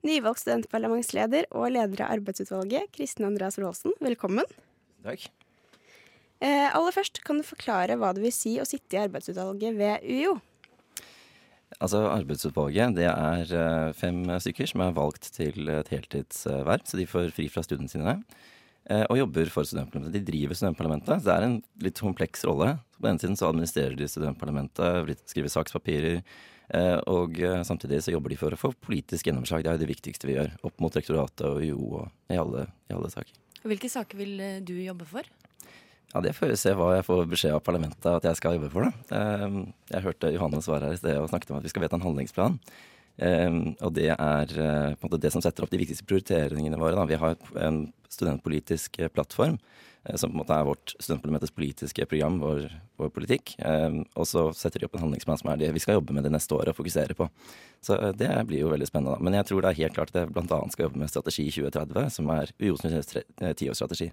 nyvalgt 0.06 0.44
studentparlamentsleder 0.44 1.48
og 1.50 1.72
leder 1.74 2.04
av 2.06 2.16
arbeidsutvalget, 2.18 2.92
Kristin 2.96 3.28
Andreas 3.28 3.58
Rolsen. 3.60 3.96
Velkommen. 4.04 4.46
Takk. 5.06 5.28
Eh, 6.44 6.68
aller 6.68 6.92
først, 6.92 7.22
kan 7.24 7.40
du 7.40 7.46
forklare 7.46 7.96
hva 7.98 8.12
det 8.14 8.24
vil 8.24 8.34
si 8.34 8.58
å 8.60 8.68
sitte 8.68 8.98
i 8.98 9.02
arbeidsutvalget 9.06 9.78
ved 9.78 10.04
UiO? 10.04 10.36
Altså 11.82 12.04
Arbeidsutvalget 12.08 12.94
det 12.96 13.08
er 13.10 13.50
eh, 13.52 13.94
fem 13.96 14.22
stykker 14.40 14.68
som 14.70 14.84
er 14.84 14.94
valgt 14.96 15.32
til 15.34 15.72
et 15.72 15.90
heltidsverv, 15.92 16.84
så 16.86 17.00
de 17.00 17.08
får 17.10 17.32
fri 17.36 17.48
fra 17.52 17.64
studiene 17.66 17.90
sine. 17.90 18.20
Eh, 18.90 19.04
Og 19.10 19.18
jobber 19.18 19.50
for 19.50 19.64
studentparlamentet. 19.64 20.12
De 20.12 20.24
driver 20.32 20.54
studentparlamentet. 20.54 21.22
Det 21.24 21.32
er 21.34 21.42
en 21.46 21.62
litt 21.82 21.98
kompleks 22.00 22.44
rolle. 22.44 22.78
På 23.00 23.08
den 23.08 23.18
siden 23.18 23.36
så 23.36 23.48
administrerer 23.52 23.96
de 23.96 24.08
studentparlamentet, 24.08 25.16
skriver 25.28 25.48
sakspapirer. 25.52 26.22
eh, 26.70 26.98
Og 27.06 27.38
eh, 27.40 27.62
samtidig 27.62 28.02
så 28.02 28.12
jobber 28.12 28.30
de 28.30 28.36
for 28.36 28.50
å 28.50 28.56
få 28.58 28.72
politisk 28.80 29.26
gjennomslag. 29.26 29.62
Det 29.62 29.70
er 29.70 29.78
jo 29.78 29.84
det 29.86 29.94
viktigste 29.94 30.26
vi 30.26 30.34
gjør. 30.38 30.52
Opp 30.64 30.80
mot 30.80 30.94
rektoratet 30.94 31.44
og 31.46 31.60
UiO 31.62 32.00
og 32.02 32.08
i 32.30 32.36
alle, 32.36 32.66
i 32.90 32.94
alle 32.94 33.10
saker. 33.10 33.32
Hvilke 33.66 33.90
saker 33.90 34.16
vil 34.16 34.38
du 34.64 34.74
jobbe 34.82 35.04
for? 35.06 35.22
Ja, 36.14 36.20
Det 36.22 36.32
får 36.34 36.48
vi 36.48 36.56
se 36.56 36.70
hva 36.72 36.94
jeg 36.96 37.04
får 37.04 37.26
beskjed 37.28 37.52
av 37.54 37.62
parlamentet 37.66 38.06
at 38.06 38.22
jeg 38.24 38.36
skal 38.36 38.54
jobbe 38.56 38.70
for. 38.70 38.82
da. 39.10 39.16
Eh, 39.16 39.64
Jeg 39.90 40.02
hørte 40.02 40.32
Johannes 40.32 40.66
var 40.68 40.80
her 40.80 40.92
i 40.92 40.96
sted 40.96 41.16
og 41.18 41.28
snakket 41.28 41.50
om 41.50 41.56
at 41.58 41.62
vi 41.66 41.68
skal 41.68 41.82
vedta 41.82 41.96
en 41.98 42.06
handlingsplan. 42.06 42.58
Eh, 43.18 43.74
Og 43.82 43.92
det 43.94 44.10
er 44.14 44.46
på 44.96 45.02
en 45.04 45.10
måte 45.10 45.20
det 45.20 45.32
som 45.32 45.42
setter 45.42 45.62
opp 45.64 45.70
de 45.70 45.78
viktigste 45.78 46.06
prioriteringene 46.06 46.78
våre. 46.78 46.94
da. 46.94 47.04
Vi 47.04 47.14
har 47.16 47.36
en 47.60 47.92
studentpolitisk 48.16 48.98
eh, 49.00 49.10
plattform 49.12 49.58
eh, 50.04 50.16
som 50.16 50.32
på 50.32 50.36
en 50.36 50.42
måte 50.42 50.56
er 50.56 50.66
vårt 50.66 50.94
studentparlamentets 50.98 51.54
politiske 51.54 52.06
program, 52.10 52.38
vår, 52.42 52.68
vår 53.00 53.12
politikk. 53.14 53.54
Eh, 53.58 54.00
Og 54.16 54.28
så 54.28 54.48
setter 54.56 54.82
de 54.82 54.88
opp 54.88 54.96
en 54.98 55.06
handlingsplan 55.06 55.40
som 55.40 55.50
er 55.52 55.60
det 55.60 55.72
vi 55.76 55.82
skal 55.84 56.00
jobbe 56.00 56.16
med 56.16 56.26
det 56.26 56.32
neste 56.34 56.56
året 56.56 56.72
og 56.72 56.78
fokusere 56.80 57.16
på. 57.18 57.28
Så 57.84 57.98
det 58.16 58.30
blir 58.48 58.64
jo 58.64 58.72
veldig 58.72 58.88
spennende. 58.88 59.18
Men 59.22 59.36
jeg 59.38 59.50
tror 59.50 59.62
det 59.62 59.72
er 59.72 59.82
helt 59.84 59.98
klart 59.98 60.14
at 60.14 60.22
jeg 60.22 60.32
bl.a. 60.32 60.62
skal 60.72 60.88
jobbe 60.88 61.02
med 61.02 61.12
Strategi 61.12 61.50
2030, 61.58 62.08
som 62.16 62.32
er 62.34 62.54
UiOs 62.60 62.82
tiårsstrategi. 63.60 64.10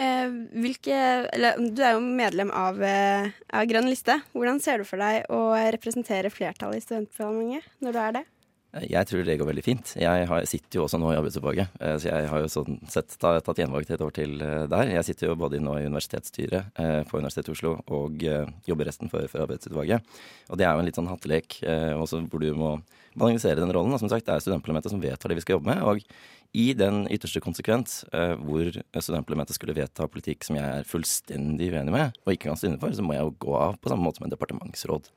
Hvilke, 0.00 0.96
eller, 1.34 1.58
du 1.74 1.80
er 1.84 1.96
jo 1.96 2.00
medlem 2.00 2.52
av, 2.56 2.78
av 2.80 3.66
Grønn 3.68 3.88
liste. 3.90 4.14
Hvordan 4.32 4.60
ser 4.62 4.80
du 4.80 4.86
for 4.88 5.02
deg 5.02 5.26
å 5.32 5.40
representere 5.74 6.30
flertallet 6.32 6.80
i 6.80 6.84
studentforhandlinger 6.86 7.66
når 7.84 7.96
du 7.96 8.00
er 8.00 8.14
det? 8.20 8.24
Jeg 8.70 9.08
tror 9.10 9.24
det 9.26 9.34
går 9.40 9.48
veldig 9.48 9.64
fint. 9.66 9.92
Jeg 9.98 10.46
sitter 10.46 10.78
jo 10.78 10.84
også 10.84 10.98
nå 11.02 11.08
i 11.10 11.16
arbeidsutvalget, 11.18 11.72
eh, 11.82 11.96
så 11.98 12.06
jeg 12.06 12.28
har 12.30 12.42
jo 12.42 12.50
sånn 12.52 12.78
sett 12.86 13.16
tatt, 13.18 13.42
tatt 13.42 13.58
et 13.58 14.04
år 14.06 14.14
til 14.14 14.36
eh, 14.46 14.66
der. 14.70 14.92
Jeg 14.94 15.08
sitter 15.08 15.30
jo 15.30 15.38
både 15.40 15.58
nå 15.58 15.74
i 15.80 15.88
universitetsstyret 15.88 16.78
eh, 16.78 17.00
på 17.08 17.18
Universitetet 17.18 17.50
i 17.50 17.56
Oslo 17.56 17.72
og 17.90 18.22
eh, 18.22 18.46
jobber 18.70 18.86
resten 18.86 19.10
for, 19.10 19.26
for 19.32 19.42
arbeidsutvalget. 19.42 20.06
Og 20.50 20.60
det 20.60 20.68
er 20.68 20.74
jo 20.74 20.84
en 20.84 20.86
litt 20.86 21.00
sånn 21.00 21.10
hattelek 21.10 21.58
eh, 21.66 21.96
også 21.98 22.22
hvor 22.30 22.44
du 22.44 22.52
må 22.54 22.76
balansere 23.18 23.58
den 23.58 23.74
rollen. 23.74 23.96
Og 23.96 24.04
som 24.04 24.12
sagt, 24.12 24.28
det 24.28 24.36
er 24.36 24.44
studentparlamentet 24.44 24.94
som 24.94 25.02
vedtar 25.02 25.32
det 25.32 25.40
vi 25.40 25.46
skal 25.48 25.58
jobbe 25.58 25.74
med. 25.74 25.82
og 25.82 26.04
i 26.52 26.72
den 26.74 27.04
ytterste 27.06 27.38
konsekvens, 27.42 28.04
eh, 28.12 28.34
hvor 28.34 28.70
studentparlamentet 28.74 29.54
skulle 29.54 29.76
vedta 29.76 30.08
politikk 30.10 30.42
som 30.46 30.58
jeg 30.58 30.66
er 30.66 30.88
fullstendig 30.88 31.70
uenig 31.70 31.94
med, 31.94 32.16
og 32.24 32.34
ikke 32.34 32.48
kan 32.48 32.58
stå 32.58 32.70
inne 32.70 32.80
for, 32.82 32.94
så 32.94 33.04
må 33.06 33.14
jeg 33.14 33.22
jo 33.22 33.36
gå 33.46 33.54
av 33.54 33.78
på 33.78 33.92
samme 33.92 34.02
måte 34.02 34.18
som 34.18 34.26
en 34.26 34.34
departementsråd. 34.34 35.10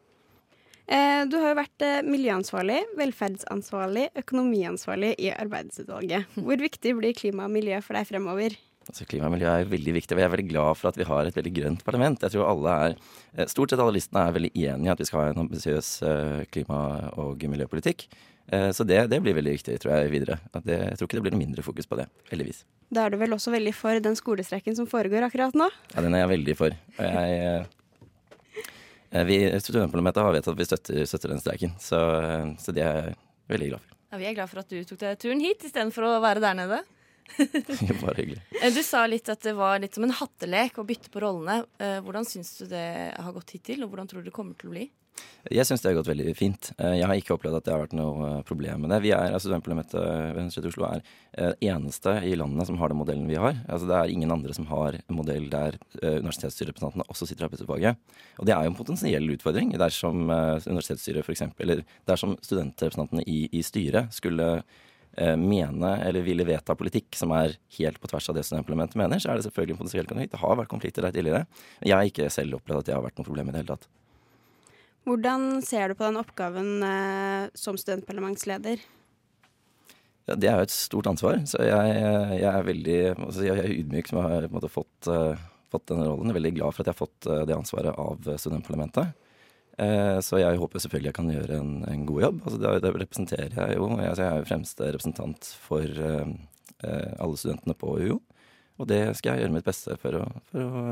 Eh, 0.87 1.23
du 1.31 1.37
har 1.39 1.53
jo 1.53 1.59
vært 1.61 1.85
eh, 1.85 2.01
miljøansvarlig, 2.03 2.81
velferdsansvarlig, 2.99 4.09
økonomiansvarlig 4.19 5.13
i 5.23 5.31
arbeidsutvalget. 5.31 6.33
Hvor 6.45 6.59
viktig 6.59 6.95
blir 6.99 7.15
klima 7.17 7.47
og 7.47 7.53
miljø 7.55 7.79
for 7.85 7.95
deg 7.97 8.09
fremover? 8.09 8.57
Altså 8.83 9.05
Klima 9.07 9.29
og 9.29 9.31
miljø 9.37 9.47
er 9.47 9.69
veldig 9.71 9.93
viktig, 9.95 10.11
og 10.11 10.19
jeg 10.19 10.27
er 10.27 10.33
veldig 10.33 10.49
glad 10.49 10.75
for 10.75 10.89
at 10.89 10.97
vi 10.99 11.07
har 11.07 11.29
et 11.29 11.37
veldig 11.37 11.53
grønt 11.55 11.85
parlament. 11.87 12.25
Jeg 12.25 12.33
tror 12.33 12.49
alle 12.49 12.73
er, 12.87 12.97
eh, 13.37 13.47
Stort 13.47 13.71
sett 13.71 13.79
alle 13.79 13.95
listene 13.95 14.25
er 14.27 14.35
veldig 14.35 14.51
enige 14.51 14.89
i 14.89 14.91
at 14.91 14.99
vi 14.99 15.07
skal 15.07 15.21
ha 15.21 15.31
en 15.31 15.43
ambisiøs 15.45 15.91
klima- 16.51 17.13
og 17.15 17.47
miljøpolitikk. 17.47 18.07
Så 18.75 18.83
det, 18.83 18.97
det 19.07 19.21
blir 19.23 19.37
veldig 19.37 19.53
viktig, 19.55 19.77
tror 19.79 19.93
jeg, 19.95 20.09
videre. 20.11 20.35
Det, 20.51 20.75
jeg 20.75 20.97
tror 20.99 21.07
ikke 21.07 21.15
det 21.15 21.21
blir 21.23 21.31
noe 21.31 21.39
mindre 21.45 21.63
fokus 21.63 21.87
på 21.87 21.95
det, 21.95 22.09
heldigvis. 22.27 22.65
Da 22.91 23.05
er 23.05 23.13
du 23.13 23.15
vel 23.21 23.31
også 23.31 23.53
veldig 23.53 23.71
for 23.71 24.03
den 24.03 24.19
skolestreiken 24.19 24.75
som 24.75 24.89
foregår 24.91 25.23
akkurat 25.29 25.55
nå? 25.55 25.69
Ja, 25.93 26.03
den 26.03 26.11
er 26.11 26.25
jeg 26.25 26.33
veldig 26.33 26.57
for. 26.59 26.75
Og 26.97 27.07
jeg, 27.07 27.63
vi, 29.27 29.37
Studentparlamentet 29.61 30.23
har 30.25 30.33
vedtatt 30.33 30.55
at 30.55 30.59
vi 30.61 30.65
støtter, 30.65 31.03
støtter 31.09 31.29
den 31.35 31.41
streiken, 31.43 31.75
så, 31.81 31.99
eh, 32.23 32.47
så 32.57 32.73
det 32.73 32.81
er 32.85 32.95
jeg 33.11 33.15
veldig 33.53 33.67
glad 33.73 33.83
for. 33.85 33.97
Ja, 34.13 34.17
vi 34.21 34.25
er 34.29 34.35
glad 34.37 34.49
for 34.49 34.61
at 34.63 34.69
du 34.73 34.79
tok 34.89 34.99
deg 35.03 35.19
turen 35.21 35.41
hit 35.41 35.63
istedenfor 35.67 36.05
å 36.07 36.17
være 36.23 36.41
der 36.41 36.57
nede. 36.57 36.81
Bare 38.03 38.17
hyggelig. 38.19 38.41
Eh, 38.61 38.73
Du 38.73 38.81
sa 38.85 39.05
litt 39.09 39.29
at 39.31 39.41
det 39.45 39.53
var 39.57 39.79
litt 39.81 39.95
som 39.95 40.03
en 40.07 40.15
hattelek 40.17 40.77
å 40.81 40.85
bytte 40.87 41.09
på 41.13 41.21
rollene. 41.23 41.61
Eh, 41.81 41.99
Hvordan 42.05 42.25
syns 42.27 42.51
du 42.59 42.65
det 42.73 42.85
har 43.17 43.33
gått 43.37 43.53
hittil, 43.55 43.85
og 43.85 43.93
hvordan 43.93 44.09
tror 44.11 44.21
du 44.25 44.29
det 44.29 44.35
kommer 44.35 44.57
til 44.59 44.69
å 44.69 44.75
bli? 44.75 44.89
Jeg 45.51 45.67
syns 45.67 45.81
det 45.83 45.89
har 45.89 45.97
gått 45.97 46.07
veldig 46.07 46.33
fint. 46.39 46.69
Eh, 46.79 46.93
Jeg 47.01 47.07
har 47.09 47.17
ikke 47.19 47.33
opplevd 47.35 47.57
at 47.57 47.65
det 47.65 47.73
har 47.73 47.81
vært 47.81 47.95
noe 47.97 48.27
eh, 48.29 48.43
problem 48.47 48.85
med 48.85 48.93
det. 48.93 49.01
Vi 49.03 49.11
er, 49.11 49.33
altså 49.33 49.49
Studentparlamentet 49.49 49.97
ved 49.99 50.37
Universitetet 50.39 50.69
i 50.69 50.71
Oslo 50.71 50.85
er 50.87 51.01
eh, 51.35 51.55
eneste 51.67 52.13
i 52.23 52.35
landet 52.39 52.69
som 52.69 52.77
har 52.79 52.93
den 52.93 52.99
modellen 53.01 53.27
vi 53.27 53.35
har. 53.35 53.57
Altså 53.67 53.89
Det 53.89 53.97
er 53.97 54.13
ingen 54.13 54.31
andre 54.31 54.55
som 54.55 54.69
har 54.71 54.95
en 55.01 55.17
modell 55.17 55.49
der 55.51 55.75
eh, 55.99 56.21
universitetsstyrerepresentantene 56.23 57.07
også 57.11 57.27
sitter 57.27 57.43
i 57.43 57.47
arbeidsutvalget. 57.49 58.15
Og 58.39 58.47
det 58.47 58.55
er 58.55 58.63
jo 58.63 58.71
en 58.71 58.79
potensiell 58.79 59.35
utfordring 59.35 59.75
dersom 59.81 60.31
eh, 60.31 60.63
universitetsstyret 60.63 61.27
f.eks. 61.27 61.43
eller 61.59 61.83
dersom 62.07 62.37
studentrepresentantene 62.39 63.25
i, 63.27 63.41
i 63.51 63.63
styret 63.67 64.15
skulle 64.15 64.47
eh, 65.17 65.35
mene 65.35 65.91
eller 66.05 66.23
ville 66.23 66.47
vedta 66.47 66.77
politikk 66.79 67.19
som 67.19 67.35
er 67.35 67.57
helt 67.81 67.99
på 67.99 68.13
tvers 68.13 68.31
av 68.31 68.39
det 68.39 68.45
studentparlamentet 68.47 68.95
mener, 69.01 69.19
så 69.19 69.33
er 69.33 69.41
det 69.41 69.49
selvfølgelig 69.49 69.75
en 69.75 69.83
potensiell 69.83 70.07
konflikt. 70.07 70.31
Det 70.37 70.41
har 70.45 70.55
vært 70.61 70.71
konflikter 70.71 71.03
der 71.03 71.19
tidligere. 71.19 71.43
Jeg 71.83 71.97
har 71.97 72.07
ikke 72.07 72.31
selv 72.31 72.61
opplevd 72.61 72.85
at 72.85 72.93
det 72.93 72.95
har 72.95 73.03
vært 73.09 73.19
noe 73.19 73.27
problem 73.27 73.51
i 73.51 73.57
det 73.57 73.65
hele 73.65 73.75
tatt. 73.75 73.91
Hvordan 75.03 75.61
ser 75.65 75.91
du 75.91 75.97
på 75.99 76.05
den 76.07 76.19
oppgaven 76.21 76.83
eh, 76.87 77.47
som 77.59 77.77
studentparlamentsleder? 77.79 78.83
Ja, 80.29 80.37
det 80.39 80.47
er 80.47 80.61
jo 80.61 80.67
et 80.69 80.75
stort 80.75 81.09
ansvar, 81.11 81.41
så 81.49 81.59
jeg, 81.67 81.95
jeg 82.39 82.47
er 82.47 82.63
veldig 82.63 82.99
altså 83.17 83.43
jeg 83.43 83.59
er 83.59 83.73
ydmyk 83.73 84.07
som 84.07 84.21
har 84.23 84.47
måte 84.53 84.69
fått, 84.71 85.09
uh, 85.11 85.35
fått 85.67 85.89
denne 85.91 86.05
rollen. 86.07 86.29
Jeg 86.29 86.31
er 86.31 86.37
veldig 86.37 86.53
glad 86.61 86.71
for 86.71 86.83
at 86.83 86.87
jeg 86.87 86.95
har 86.95 87.01
fått 87.01 87.27
uh, 87.27 87.41
det 87.49 87.57
ansvaret 87.57 87.99
av 87.99 88.29
studentparlamentet. 88.39 89.11
Uh, 89.73 90.21
så 90.21 90.37
jeg 90.37 90.59
håper 90.61 90.83
selvfølgelig 90.83 91.09
jeg 91.09 91.17
kan 91.17 91.31
gjøre 91.33 91.57
en, 91.57 91.71
en 91.89 92.05
god 92.05 92.25
jobb. 92.27 92.41
Altså, 92.45 92.59
det, 92.61 92.73
det 92.85 92.93
representerer 93.01 93.55
jeg 93.57 93.77
jo. 93.79 93.87
Jeg, 93.97 94.09
altså, 94.09 94.23
jeg 94.23 94.29
er 94.29 94.37
jo 94.37 94.49
fremste 94.51 94.89
representant 94.93 95.49
for 95.63 96.03
eh, 96.09 96.35
eh, 96.85 97.13
alle 97.23 97.39
studentene 97.41 97.77
på 97.77 97.95
UiO. 97.97 98.19
Og 98.81 98.89
det 98.89 99.01
skal 99.17 99.33
jeg 99.33 99.45
gjøre 99.45 99.55
mitt 99.55 99.65
beste 99.65 99.97
for 100.01 100.19
å, 100.19 100.27
for 100.51 100.63
å 100.63 100.83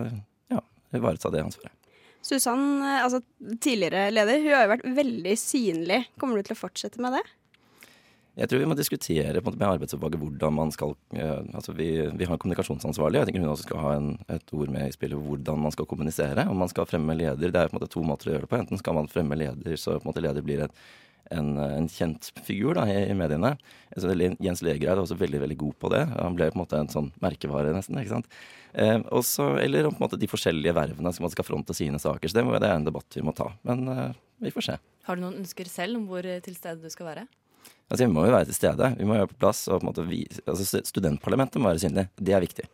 ja, 0.54 0.64
ivareta 0.98 1.32
det 1.34 1.46
ansvaret. 1.46 1.81
Susann, 2.22 2.82
eh, 2.86 3.04
altså 3.04 3.22
tidligere 3.60 4.10
leder, 4.14 4.42
hun 4.42 4.56
har 4.56 4.66
jo 4.66 4.74
vært 4.76 4.90
veldig 5.02 5.38
synlig. 5.40 6.04
Kommer 6.22 6.38
du 6.40 6.48
til 6.50 6.58
å 6.58 6.62
fortsette 6.62 7.02
med 7.02 7.18
det? 7.18 7.24
Jeg 8.40 8.48
tror 8.48 8.62
vi 8.62 8.68
må 8.72 8.76
diskutere 8.80 9.42
måte, 9.44 9.58
med 9.60 9.68
arbeidsoppdraget 9.68 10.22
hvordan 10.22 10.54
man 10.56 10.70
skal 10.72 10.94
eh, 11.20 11.42
altså 11.52 11.74
vi, 11.76 11.90
vi 12.16 12.28
har 12.28 12.38
en 12.38 12.40
kommunikasjonsansvarlig. 12.40 13.20
Jeg 13.20 13.30
tenker 13.30 13.44
hun 13.44 13.52
også 13.52 13.68
skal 13.68 13.84
ha 13.84 13.92
en, 13.98 14.14
et 14.32 14.54
ord 14.56 14.72
med 14.72 14.88
i 14.88 14.96
spillet 14.96 15.20
hvordan 15.20 15.60
man 15.66 15.76
skal 15.76 15.90
kommunisere. 15.90 16.46
Om 16.48 16.64
man 16.64 16.72
skal 16.72 16.88
fremme 16.88 17.18
leder. 17.18 17.52
Det 17.52 17.52
er 17.52 17.68
på 17.68 17.76
en 17.76 17.82
måte 17.82 17.92
to 17.92 18.06
måter 18.08 18.30
å 18.30 18.36
gjøre 18.36 18.48
det 18.48 18.52
på. 18.54 18.60
Enten 18.62 18.80
skal 18.80 18.96
man 18.96 19.12
fremme 19.12 19.38
leder 19.40 19.76
så 19.76 19.98
på 19.98 20.06
en 20.06 20.14
måte 20.14 20.24
leder 20.24 20.48
blir 20.48 20.64
et, 20.64 20.80
en, 21.34 21.54
en 21.62 21.88
kjent 21.92 22.30
figur 22.46 22.78
da, 22.78 22.86
i, 22.90 23.10
i 23.12 23.18
mediene. 23.18 23.54
Så 23.98 24.12
Jens 24.14 24.64
Legereid 24.66 24.94
er 24.94 25.02
også 25.04 25.18
veldig 25.20 25.42
veldig 25.44 25.58
god 25.64 25.78
på 25.82 25.92
det. 25.94 26.02
Han 26.16 26.38
ble 26.38 26.50
på 26.52 26.58
en 26.58 26.64
måte 26.64 26.80
en 26.80 26.92
sånn 26.92 27.12
merkevare, 27.24 27.74
nesten. 27.76 28.00
ikke 28.02 28.16
sant? 28.16 28.30
Eh, 28.74 28.98
også, 29.12 29.58
eller 29.60 29.90
om 29.90 29.96
på 29.96 30.02
en 30.02 30.08
måte 30.08 30.20
de 30.22 30.30
forskjellige 30.32 30.76
vervene 30.78 31.12
som 31.14 31.26
man 31.28 31.34
skal 31.34 31.48
fronte 31.48 31.76
sine 31.78 32.00
saker. 32.00 32.32
Så 32.32 32.40
det, 32.40 32.46
må, 32.48 32.56
det 32.62 32.70
er 32.70 32.80
en 32.80 32.88
debatt 32.88 33.18
vi 33.18 33.26
må 33.26 33.36
ta. 33.36 33.50
Men 33.68 33.84
eh, 33.92 34.18
vi 34.48 34.54
får 34.56 34.68
se. 34.70 34.80
Har 35.08 35.18
du 35.18 35.26
noen 35.26 35.42
ønsker 35.44 35.70
selv 35.70 36.00
om 36.00 36.08
hvor 36.12 36.26
eh, 36.28 36.42
til 36.46 36.56
stede 36.58 36.84
du 36.84 36.94
skal 36.94 37.12
være? 37.12 37.26
Altså, 37.92 38.06
Vi 38.06 38.12
må 38.12 38.26
jo 38.26 38.36
være 38.36 38.48
til 38.52 38.58
stede. 38.58 38.94
Vi 38.98 39.08
må 39.08 39.18
være 39.20 39.32
på 39.34 39.42
plass. 39.44 39.66
og 39.68 39.82
på 39.82 39.86
en 39.86 39.92
måte 39.92 40.08
vi, 40.08 40.24
altså 40.46 40.84
Studentparlamentet 40.88 41.62
må 41.62 41.72
være 41.72 41.84
synlig. 41.84 42.08
Det 42.16 42.38
er 42.38 42.46
viktig. 42.46 42.68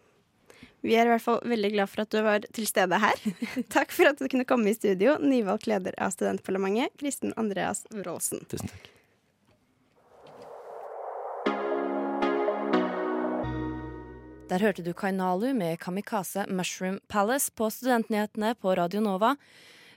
Vi 0.86 0.94
er 0.94 1.08
i 1.08 1.12
hvert 1.12 1.24
fall 1.24 1.40
veldig 1.48 1.72
glad 1.74 1.90
for 1.90 2.04
at 2.04 2.12
du 2.14 2.20
var 2.26 2.46
til 2.54 2.68
stede 2.70 3.00
her. 3.02 3.24
Takk 3.76 3.96
for 3.96 4.12
at 4.12 4.20
du 4.22 4.28
kunne 4.30 4.46
komme 4.48 4.70
i 4.72 4.78
studio, 4.78 5.18
nyvalgt 5.22 5.70
leder 5.70 5.98
av 5.98 6.14
Studentparlamentet, 6.14 6.94
Kristen 7.02 7.34
Andreas 7.38 7.86
Wroldsen. 7.94 8.46
Tusen 8.52 8.70
takk. 8.70 8.94
Der 14.48 14.64
hørte 14.64 14.84
du 14.86 14.94
Kainalu 14.96 15.50
med 15.58 15.76
Kamikaze 15.84 16.46
Mushroom 16.48 17.02
Palace 17.12 17.52
på 17.52 17.68
Studentnyhetene 17.74 18.54
på 18.56 18.78
Radio 18.80 19.02
Nova. 19.04 19.34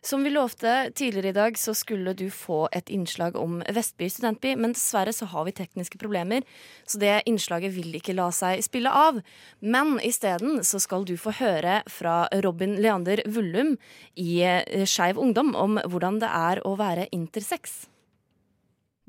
Som 0.03 0.23
vi 0.25 0.31
lovte 0.33 0.91
tidligere 0.97 1.29
i 1.29 1.37
dag, 1.37 1.59
så 1.59 1.75
skulle 1.77 2.15
du 2.17 2.31
få 2.33 2.63
et 2.73 2.89
innslag 2.89 3.35
om 3.37 3.59
Vestby 3.69 4.09
studentby, 4.09 4.55
men 4.57 4.73
dessverre 4.73 5.13
så 5.13 5.29
har 5.29 5.45
vi 5.45 5.53
tekniske 5.59 6.01
problemer, 6.01 6.47
så 6.89 7.03
det 7.03 7.19
innslaget 7.29 7.75
vil 7.77 7.93
ikke 7.99 8.17
la 8.17 8.31
seg 8.33 8.65
spille 8.65 8.89
av. 8.89 9.21
Men 9.61 9.99
isteden 10.01 10.65
så 10.65 10.81
skal 10.81 11.05
du 11.05 11.19
få 11.21 11.37
høre 11.43 11.83
fra 11.93 12.23
Robin 12.41 12.79
Leander 12.81 13.21
Vullum 13.29 13.77
i 14.17 14.41
Skeiv 14.89 15.21
Ungdom 15.21 15.53
om 15.53 15.77
hvordan 15.85 16.23
det 16.25 16.33
er 16.33 16.65
å 16.65 16.79
være 16.81 17.11
intersex. 17.13 17.83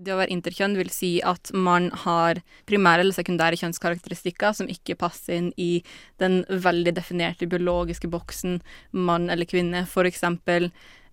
Det 0.01 0.13
å 0.15 0.17
være 0.17 0.33
interkjønn 0.33 0.77
vil 0.79 0.89
si 0.89 1.11
at 1.21 1.51
man 1.53 1.91
har 2.03 2.39
primære 2.69 3.03
eller 3.03 3.13
sekundære 3.13 3.59
kjønnskarakteristikker 3.61 4.55
som 4.57 4.69
ikke 4.71 4.97
passer 4.97 5.37
inn 5.37 5.51
i 5.61 5.83
den 6.21 6.41
veldig 6.49 6.95
definerte 6.97 7.49
biologiske 7.49 8.09
boksen 8.09 8.59
mann 8.97 9.29
eller 9.29 9.45
kvinne. 9.45 9.83
For 9.85 10.09
eksempel 10.09 10.71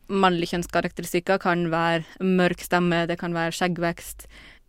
mannlige 0.08 0.54
kjønnskarakteristikker 0.54 1.40
kan 1.42 1.66
være 1.72 2.24
mørk 2.24 2.64
stemme, 2.64 3.04
det 3.10 3.18
kan 3.20 3.36
være 3.36 3.52
skjeggvekst, 3.58 4.24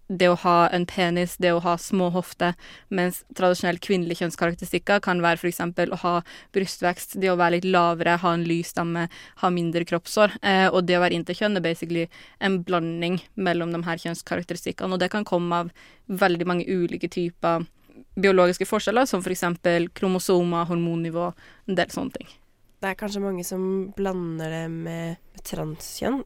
det 0.09 0.29
å 0.31 0.37
ha 0.41 0.55
en 0.73 0.85
penis, 0.89 1.35
det 1.37 1.51
å 1.53 1.61
ha 1.61 1.75
små 1.77 2.09
hofter, 2.13 2.55
mens 2.89 3.21
tradisjonelle 3.37 3.81
kvinnelige 3.83 4.23
kjønnskarakteristikker 4.23 5.01
kan 5.05 5.21
være 5.21 5.37
f.eks. 5.37 5.61
å 5.61 5.99
ha 6.03 6.13
brystvekst, 6.55 7.19
det 7.21 7.29
å 7.29 7.37
være 7.39 7.59
litt 7.59 7.69
lavere, 7.69 8.17
ha 8.23 8.33
en 8.33 8.45
lys 8.49 8.73
stamme, 8.73 9.05
ha 9.43 9.51
mindre 9.53 9.85
kroppshår. 9.85 10.39
Eh, 10.41 10.67
og 10.67 10.87
det 10.89 10.97
å 10.97 11.03
være 11.05 11.19
interkjønn 11.19 11.59
er 11.59 11.65
basically 11.65 12.07
en 12.41 12.61
blanding 12.65 13.19
mellom 13.37 13.75
de 13.75 13.83
her 13.85 14.01
kjønnskarakteristikkene, 14.01 14.97
og 14.97 15.03
det 15.03 15.11
kan 15.13 15.27
komme 15.27 15.63
av 15.63 15.73
veldig 16.09 16.49
mange 16.49 16.65
ulike 16.65 17.11
typer 17.13 17.67
biologiske 18.19 18.65
forskjeller, 18.67 19.05
som 19.09 19.21
f.eks. 19.21 19.45
For 19.61 19.89
kromosomer, 19.95 20.67
hormonnivå, 20.69 21.31
en 21.69 21.77
del 21.77 21.93
sånne 21.93 22.17
ting. 22.17 22.37
Det 22.79 22.93
er 22.93 22.97
kanskje 22.99 23.21
mange 23.21 23.43
som 23.43 23.63
blander 23.95 24.53
det 24.55 24.67
med, 24.71 25.19
med 25.35 25.45
transkjønn? 25.45 26.21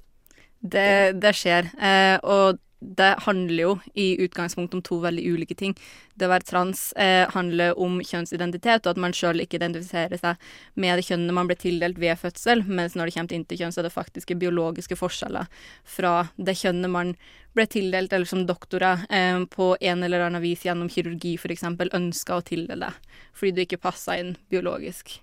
Det, 0.64 1.20
det 1.20 1.34
skjer, 1.36 1.68
eh, 1.76 2.16
og 2.24 2.62
det 2.84 3.10
handler 3.26 3.62
jo 3.64 3.74
i 3.94 4.08
utgangspunktet 4.26 4.76
om 4.78 4.82
to 4.86 4.98
veldig 5.04 5.24
ulike 5.34 5.56
ting. 5.56 5.76
Det 6.14 6.28
å 6.28 6.32
være 6.34 6.48
trans 6.48 6.82
eh, 7.00 7.24
handler 7.34 7.80
om 7.80 8.00
kjønnsidentitet, 8.04 8.86
og 8.86 8.94
at 8.94 9.02
man 9.02 9.16
sjøl 9.16 9.42
ikke 9.44 9.58
identifiserer 9.60 10.20
seg 10.20 10.50
med 10.76 11.00
det 11.00 11.08
kjønnet 11.08 11.38
man 11.38 11.50
ble 11.50 11.58
tildelt 11.60 12.02
ved 12.02 12.20
fødsel, 12.20 12.66
mens 12.68 12.98
når 12.98 13.10
det 13.10 13.16
kommer 13.16 13.34
til 13.34 13.42
interkjønn, 13.42 13.74
så 13.76 13.82
er 13.82 13.88
det 13.88 13.96
faktiske 13.96 14.38
biologiske 14.42 15.00
forskjeller 15.00 15.50
fra 15.96 16.14
det 16.38 16.58
kjønnet 16.60 16.94
man 16.94 17.16
ble 17.58 17.68
tildelt, 17.70 18.14
eller 18.14 18.30
som 18.30 18.46
doktorer 18.50 19.06
eh, 19.14 19.42
på 19.50 19.74
en 19.80 20.06
eller 20.06 20.28
annen 20.28 20.44
vis 20.44 20.66
gjennom 20.68 20.92
kirurgi 20.92 21.36
f.eks. 21.40 21.66
ønska 21.70 22.40
å 22.40 22.46
tildele 22.46 22.90
deg, 22.90 23.20
fordi 23.34 23.54
du 23.54 23.64
ikke 23.66 23.84
passa 23.86 24.18
inn 24.20 24.36
biologisk. 24.52 25.20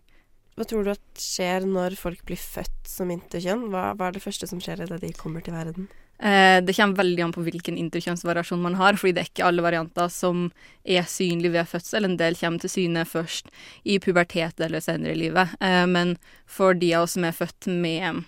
Hva 0.59 0.67
tror 0.69 0.85
du 0.85 0.91
at 0.93 1.23
skjer 1.23 1.65
når 1.65 1.95
folk 1.97 2.25
blir 2.29 2.41
født 2.41 2.89
som 2.91 3.11
interkjønn? 3.15 3.69
Hva, 3.73 3.93
hva 3.97 4.11
er 4.11 4.17
det 4.19 4.25
første 4.25 4.49
som 4.51 4.61
skjer 4.61 4.83
idet 4.85 5.01
de 5.01 5.13
kommer 5.17 5.45
til 5.45 5.57
verden? 5.57 5.87
Eh, 6.23 6.59
det 6.65 6.77
kommer 6.77 6.97
veldig 7.01 7.23
an 7.25 7.33
på 7.33 7.45
hvilken 7.47 7.79
interkjønnsvariasjon 7.81 8.61
man 8.61 8.77
har, 8.77 8.99
fordi 9.01 9.15
det 9.17 9.23
er 9.23 9.31
ikke 9.31 9.47
alle 9.49 9.65
varianter 9.65 10.11
som 10.13 10.51
er 10.85 11.09
synlige 11.09 11.55
ved 11.55 11.71
fødsel. 11.71 12.05
En 12.05 12.19
del 12.21 12.37
kommer 12.37 12.61
til 12.61 12.75
syne 12.75 13.07
først 13.09 13.49
i 13.89 13.97
pubertet 14.05 14.61
eller 14.61 14.85
senere 14.85 15.17
i 15.17 15.23
livet. 15.23 15.57
Eh, 15.65 15.87
men 15.89 16.17
for 16.47 16.77
de 16.77 16.93
av 16.95 17.09
oss 17.09 17.17
som 17.17 17.25
er 17.25 17.37
født 17.37 17.71
med 17.73 18.23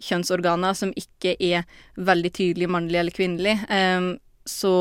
kjønnsorganer 0.00 0.76
som 0.78 0.94
ikke 0.96 1.34
er 1.42 1.68
veldig 1.98 2.32
tydelig 2.32 2.70
mannlig 2.70 3.02
eller 3.02 3.16
kvinnelig, 3.18 3.58
eh, 3.68 4.14
så 4.48 4.74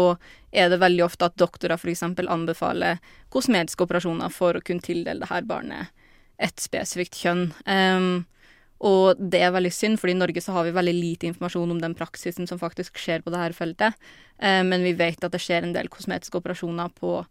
er 0.55 0.71
det 0.71 0.79
veldig 0.79 1.03
ofte 1.03 1.27
at 1.27 1.35
doktorer 1.35 1.75
f.eks. 1.75 2.05
anbefaler 2.07 3.01
kosmetiske 3.33 3.83
operasjoner 3.83 4.31
for 4.31 4.55
å 4.55 4.63
kunne 4.63 4.85
tildele 4.85 5.25
det 5.25 5.33
her 5.33 5.43
barnet 5.43 5.91
et 6.37 6.61
spesifikt 6.61 7.17
kjønn. 7.17 7.49
Um, 7.65 8.25
og 8.77 9.17
det 9.17 9.39
er 9.41 9.53
veldig 9.55 9.71
synd, 9.73 9.97
for 9.97 10.11
i 10.11 10.17
Norge 10.17 10.41
så 10.43 10.53
har 10.53 10.67
vi 10.67 10.75
veldig 10.75 10.93
lite 10.93 11.29
informasjon 11.31 11.71
om 11.73 11.79
den 11.81 11.95
praksisen 11.97 12.49
som 12.49 12.59
faktisk 12.61 12.99
skjer 13.01 13.23
på 13.25 13.33
dette 13.33 13.57
feltet. 13.57 13.97
Eh, 14.37 14.61
men 14.67 14.85
vi 14.85 14.93
vet 14.97 15.23
at 15.25 15.33
det 15.33 15.41
skjer 15.41 15.65
en 15.65 15.73
del 15.73 15.89
kosmetiske 15.89 16.37
operasjoner 16.37 16.93
på, 16.99 17.23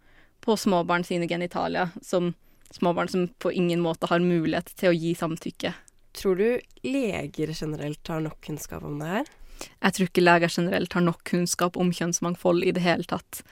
på 0.43 0.59
småbarn 0.59 1.07
sine 1.07 1.29
genitalier, 1.31 1.95
som 2.03 2.33
småbarn 2.75 3.09
som 3.13 3.29
på 3.39 3.53
ingen 3.55 3.81
måte 3.81 4.11
har 4.11 4.25
mulighet 4.25 4.75
til 4.75 4.91
å 4.91 4.97
gi 4.97 5.15
samtykke. 5.15 5.73
Tror 6.17 6.41
du 6.41 6.49
leger 6.83 7.53
generelt 7.55 8.09
har 8.09 8.25
nok 8.25 8.41
kunnskap 8.43 8.83
om 8.87 8.99
det 8.99 9.13
her? 9.13 9.33
Jeg 9.85 9.97
tror 9.97 10.11
ikke 10.11 10.25
leger 10.25 10.53
generelt 10.53 10.93
har 10.97 11.05
nok 11.05 11.23
kunnskap 11.29 11.79
om 11.81 11.93
kjønnsmangfold 11.95 12.67
i 12.67 12.75
det 12.77 12.83
hele 12.85 13.07
tatt. 13.09 13.43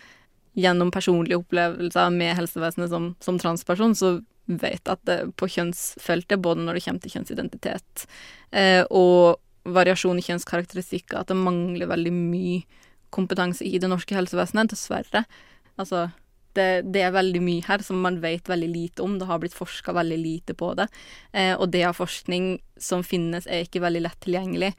Gjennom 0.59 0.91
personlige 0.95 1.39
opplevelser 1.41 2.13
med 2.15 2.37
helsevesenet 2.39 2.91
som, 2.91 3.13
som 3.23 3.39
transperson, 3.41 3.95
så 3.99 4.17
vet 4.47 4.91
at 4.91 5.01
det 5.09 5.19
på 5.41 5.49
kjønnsfeltet, 5.49 6.43
både 6.43 6.65
når 6.65 6.79
det 6.79 6.85
kommer 6.87 7.05
til 7.05 7.15
kjønnsidentitet 7.17 8.07
eh, 8.53 8.83
og 8.91 9.41
variasjon 9.65 10.21
i 10.21 10.25
kjønnskarakteristikker, 10.27 11.23
at 11.23 11.31
det 11.33 11.39
mangler 11.41 11.89
veldig 11.89 12.13
mye 12.13 12.83
kompetanse 13.15 13.65
i 13.65 13.79
det 13.81 13.89
norske 13.89 14.17
helsevesenet, 14.17 14.75
dessverre. 14.75 15.25
Altså, 15.81 16.09
det, 16.55 16.85
det, 16.95 17.03
er 17.03 17.15
veldig 17.15 17.41
mye 17.43 17.65
her 17.67 17.83
som 17.87 18.03
man 18.05 18.21
vet 18.23 18.49
veldig 18.51 18.69
lite 18.71 19.05
om. 19.05 19.17
Det 19.19 19.29
har 19.31 19.41
blitt 19.43 19.57
forska 19.57 19.95
veldig 19.97 20.19
lite 20.21 20.57
på 20.59 20.73
det. 20.79 20.89
Eh, 21.33 21.55
og 21.55 21.71
det 21.75 21.85
av 21.89 21.97
forskning 21.99 22.59
som 22.81 23.05
finnes, 23.07 23.49
er 23.49 23.67
ikke 23.67 23.83
veldig 23.85 24.05
lett 24.05 24.21
tilgjengelig. 24.27 24.75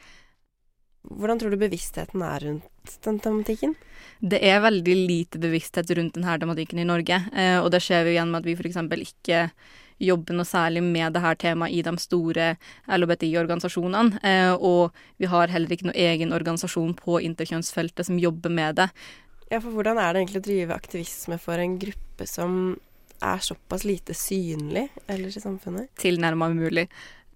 Hvordan 1.10 1.40
tror 1.42 1.54
du 1.54 1.60
bevisstheten 1.62 2.24
er 2.26 2.46
rundt 2.48 2.98
den 3.06 3.20
tematikken? 3.22 3.76
Det 4.20 4.40
er 4.46 4.64
veldig 4.64 4.96
lite 4.96 5.42
bevissthet 5.42 5.92
rundt 5.98 6.16
denne 6.18 6.38
tematikken 6.42 6.80
i 6.82 6.88
Norge, 6.88 7.18
eh, 7.36 7.58
og 7.60 7.72
det 7.74 7.82
skjer 7.84 8.08
jo 8.08 8.14
igjen 8.16 8.32
med 8.32 8.42
at 8.42 8.48
vi 8.48 8.56
f.eks. 8.56 8.80
ikke 9.06 9.42
jobber 10.02 10.36
noe 10.36 10.48
særlig 10.48 10.84
med 10.84 11.16
dette 11.16 11.34
temaet 11.46 11.76
i 11.76 11.84
de 11.86 11.94
store 12.02 12.48
LHBTI-organisasjonene. 12.92 14.20
Eh, 14.24 14.54
og 14.56 14.96
vi 15.22 15.30
har 15.32 15.52
heller 15.54 15.72
ikke 15.72 15.90
noen 15.90 16.02
egen 16.08 16.36
organisasjon 16.36 16.96
på 17.00 17.22
interkjønnsfeltet 17.28 18.10
som 18.10 18.20
jobber 18.20 18.52
med 18.52 18.82
det. 18.82 18.90
Ja, 19.52 19.62
for 19.62 19.72
hvordan 19.72 20.00
er 20.02 20.12
det 20.12 20.24
egentlig 20.24 20.42
å 20.42 20.48
drive 20.50 20.76
aktivisme 20.76 21.40
for 21.42 21.62
en 21.62 21.78
gruppe 21.80 22.28
som 22.28 22.76
er 23.24 23.44
såpass 23.44 23.86
lite 23.88 24.16
synlig 24.18 24.90
ellers 25.08 25.38
i 25.38 25.44
samfunnet? 25.44 25.92
Tilnærma 26.02 26.50
umulig. 26.52 26.88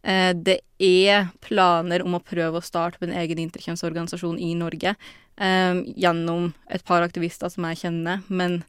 Eh, 0.03 0.31
det 0.35 0.59
er 0.79 1.27
planer 1.43 2.05
om 2.05 2.15
å 2.15 2.23
prøve 2.23 2.59
å 2.59 2.65
starte 2.65 3.01
med 3.01 3.11
en 3.11 3.19
egen 3.19 3.41
interkjønnsorganisasjon 3.43 4.39
i 4.39 4.53
Norge 4.55 4.93
eh, 4.95 5.81
gjennom 5.99 6.53
et 6.71 6.85
par 6.87 7.03
aktivister 7.03 7.51
som 7.51 7.67
jeg 7.67 7.81
kjenner, 7.83 8.23
men 8.27 8.61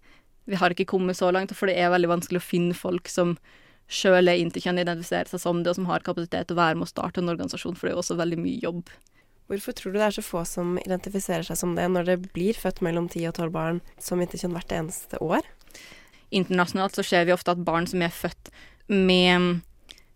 vi 0.51 0.59
har 0.59 0.75
ikke 0.75 0.88
kommet 0.90 1.19
så 1.21 1.31
langt, 1.31 1.55
for 1.55 1.71
det 1.71 1.79
er 1.79 1.93
veldig 1.93 2.11
vanskelig 2.11 2.40
å 2.40 2.49
finne 2.49 2.75
folk 2.75 3.11
som 3.11 3.37
sjøl 3.90 4.31
er 4.31 4.40
interkjønn, 4.43 4.81
identifiserer 4.83 5.31
seg 5.31 5.43
som 5.43 5.62
det, 5.62 5.71
og 5.71 5.79
som 5.79 5.87
har 5.90 6.03
kapasitet 6.07 6.49
til 6.49 6.57
å 6.57 6.62
være 6.62 6.79
med 6.79 6.88
å 6.88 6.90
starte 6.90 7.23
en 7.23 7.31
organisasjon, 7.31 7.77
for 7.79 7.87
det 7.87 7.93
er 7.93 7.99
jo 7.99 8.03
også 8.05 8.19
veldig 8.19 8.38
mye 8.43 8.59
jobb. 8.62 8.90
Hvorfor 9.51 9.75
tror 9.75 9.95
du 9.95 9.99
det 9.99 10.07
er 10.07 10.14
så 10.14 10.23
få 10.23 10.45
som 10.47 10.77
identifiserer 10.79 11.47
seg 11.47 11.59
som 11.59 11.75
det, 11.79 11.88
når 11.90 12.07
det 12.07 12.19
blir 12.35 12.59
født 12.59 12.83
mellom 12.87 13.09
10 13.11 13.33
og 13.33 13.38
12 13.38 13.55
barn 13.55 13.81
som 13.99 14.23
interkjønn 14.23 14.55
hvert 14.55 14.75
eneste 14.77 15.19
år? 15.23 15.47
Internasjonalt 16.31 16.99
så 16.99 17.07
ser 17.07 17.27
vi 17.27 17.35
ofte 17.35 17.51
at 17.51 17.64
barn 17.66 17.88
som 17.90 18.03
er 18.07 18.14
født 18.14 18.53
med 18.87 19.64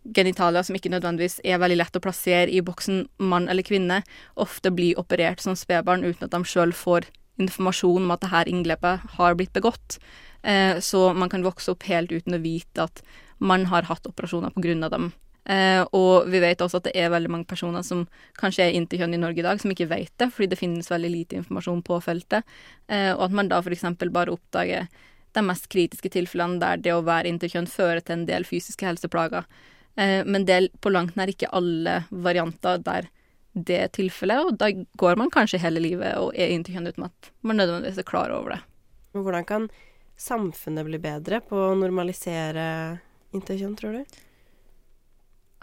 genitalia 0.05 0.63
som 0.65 0.77
ikke 0.77 0.93
nødvendigvis 0.93 1.41
er 1.45 1.61
veldig 1.63 1.79
lett 1.81 1.97
å 1.97 2.03
plassere 2.05 2.53
i 2.53 2.63
boksen 2.65 3.05
mann 3.25 3.49
eller 3.49 3.67
kvinne, 3.67 4.03
ofte 4.37 4.73
blir 4.75 4.99
operert 5.01 5.41
som 5.41 5.57
spedbarn 5.57 6.05
uten 6.05 6.27
at 6.27 6.35
de 6.35 6.43
sjøl 6.49 6.75
får 6.77 7.09
informasjon 7.41 8.05
om 8.05 8.15
at 8.15 8.23
dette 8.23 8.47
inngrepet 8.53 9.17
har 9.17 9.37
blitt 9.39 9.55
begått. 9.57 9.99
Eh, 10.43 10.79
så 10.79 11.09
man 11.17 11.33
kan 11.33 11.45
vokse 11.47 11.73
opp 11.73 11.87
helt 11.89 12.13
uten 12.13 12.37
å 12.37 12.43
vite 12.43 12.85
at 12.85 13.03
man 13.39 13.67
har 13.73 13.89
hatt 13.89 14.07
operasjoner 14.07 14.53
av 14.55 14.91
dem. 14.93 15.13
Eh, 15.45 15.83
og 15.93 16.29
vi 16.33 16.41
vet 16.41 16.63
også 16.65 16.81
at 16.81 16.87
det 16.89 16.95
er 16.97 17.11
veldig 17.13 17.33
mange 17.33 17.49
personer 17.49 17.85
som 17.85 18.07
kanskje 18.41 18.69
er 18.69 18.79
interkjønn 18.79 19.17
i 19.17 19.21
Norge 19.21 19.43
i 19.43 19.45
dag, 19.45 19.61
som 19.61 19.73
ikke 19.73 19.91
vet 19.91 20.13
det, 20.21 20.31
fordi 20.33 20.53
det 20.53 20.61
finnes 20.61 20.89
veldig 20.93 21.11
lite 21.11 21.41
informasjon 21.41 21.83
på 21.85 21.99
feltet. 22.05 22.47
Eh, 22.89 23.13
og 23.13 23.27
at 23.29 23.37
man 23.37 23.51
da 23.51 23.61
f.eks. 23.61 23.85
bare 24.05 24.33
oppdager 24.33 24.89
de 25.35 25.43
mest 25.43 25.69
kritiske 25.69 26.13
tilfellene 26.15 26.63
der 26.63 26.81
det 26.81 26.95
å 26.95 27.05
være 27.05 27.29
interkjønn 27.33 27.69
fører 27.69 28.01
til 28.01 28.21
en 28.21 28.29
del 28.29 28.47
fysiske 28.49 28.87
helseplager. 28.87 29.49
Eh, 29.97 30.23
men 30.27 30.47
det 30.49 30.57
er 30.57 30.69
på 30.83 30.93
langt 30.93 31.17
nær 31.19 31.31
ikke 31.31 31.53
alle 31.55 32.03
varianter 32.11 32.81
der 32.85 33.11
det 33.55 33.77
er 33.79 33.91
tilfellet, 33.95 34.49
og 34.49 34.57
da 34.59 34.73
går 34.99 35.19
man 35.21 35.31
kanskje 35.31 35.61
hele 35.63 35.79
livet 35.83 36.17
og 36.19 36.35
er 36.35 36.51
interkjønn 36.51 36.91
uten 36.91 37.07
at 37.07 37.29
man 37.47 37.61
nødvendigvis 37.61 38.01
er 38.03 38.09
klar 38.09 38.33
over 38.35 38.57
det. 38.57 38.61
Men 39.15 39.23
hvordan 39.23 39.47
kan 39.47 39.69
samfunnet 40.19 40.87
bli 40.89 40.99
bedre 41.03 41.39
på 41.47 41.61
å 41.69 41.77
normalisere 41.79 42.65
interkjønn, 43.35 43.77
tror 43.79 44.01
du? 44.01 44.19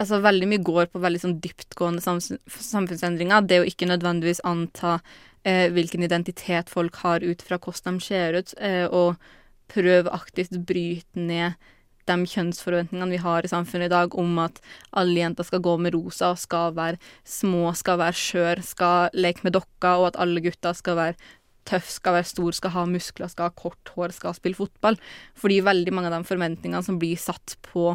Altså, 0.00 0.22
veldig 0.24 0.48
mye 0.50 0.64
går 0.64 0.88
på 0.90 1.02
veldig 1.04 1.20
sånn 1.22 1.36
dyptgående 1.44 2.02
samfunnsendringer. 2.02 3.44
Det 3.46 3.60
å 3.60 3.68
ikke 3.68 3.86
nødvendigvis 3.90 4.40
anta 4.48 4.96
eh, 5.44 5.68
hvilken 5.70 6.02
identitet 6.08 6.72
folk 6.72 6.96
har 7.04 7.22
ut 7.22 7.44
fra 7.44 7.60
hvordan 7.60 8.00
de 8.00 8.06
ser 8.08 8.40
ut, 8.40 8.56
eh, 8.56 8.86
og 8.88 9.20
prøve 9.72 10.16
aktivt 10.16 10.56
bryte 10.66 11.20
ned 11.20 11.60
de 12.10 12.16
kjønnsforventningene 12.26 13.14
vi 13.14 13.20
har 13.22 13.44
i 13.44 13.50
samfunnet 13.50 13.90
i 13.90 13.92
dag 13.92 14.14
om 14.18 14.38
at 14.42 14.58
alle 14.98 15.20
jenter 15.20 15.46
skal 15.46 15.62
gå 15.64 15.76
med 15.80 15.94
rosa, 15.94 16.32
skal 16.38 16.74
være 16.76 16.98
små, 17.28 17.70
skal 17.78 18.00
være 18.02 18.18
skjør, 18.18 18.62
skal 18.66 19.14
leke 19.14 19.46
med 19.46 19.56
dokker, 19.56 20.00
og 20.00 20.12
at 20.12 20.20
alle 20.22 20.42
gutter 20.44 20.76
skal 20.76 20.98
være 20.98 21.18
tøff, 21.68 21.90
skal 21.94 22.18
være 22.18 22.30
stor, 22.30 22.56
skal 22.56 22.74
ha 22.74 22.86
muskler, 22.90 23.30
skal 23.30 23.50
ha 23.50 23.54
kort 23.54 23.92
hår, 23.94 24.14
skal 24.16 24.34
spille 24.34 24.58
fotball. 24.58 24.98
Fordi 25.38 25.60
veldig 25.62 25.94
mange 25.94 26.10
av 26.10 26.18
de 26.18 26.30
forventningene 26.30 26.82
som 26.86 26.98
blir 27.02 27.20
satt 27.20 27.56
på 27.68 27.92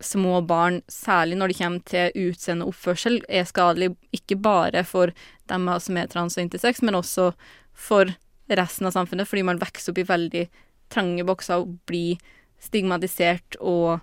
små 0.00 0.38
barn, 0.46 0.80
særlig 0.88 1.36
når 1.38 1.50
det 1.50 1.58
kommer 1.58 1.84
til 1.90 2.28
utseende 2.28 2.64
og 2.64 2.72
oppførsel, 2.72 3.20
er 3.28 3.48
skadelig 3.48 3.90
ikke 4.14 4.38
bare 4.40 4.84
for 4.86 5.12
dem 5.50 5.68
som 5.82 5.98
er 5.98 6.10
trans 6.10 6.38
og 6.38 6.44
intersex, 6.44 6.80
men 6.86 6.98
også 6.98 7.32
for 7.74 8.14
resten 8.48 8.88
av 8.88 8.94
samfunnet, 8.94 9.28
fordi 9.28 9.44
man 9.44 9.60
vokser 9.60 9.92
opp 9.92 10.00
i 10.00 10.08
veldig 10.08 10.44
trange 10.92 11.26
bokser 11.28 11.64
og 11.64 11.74
blir 11.88 12.16
stigmatisert 12.62 13.58
og 13.60 14.00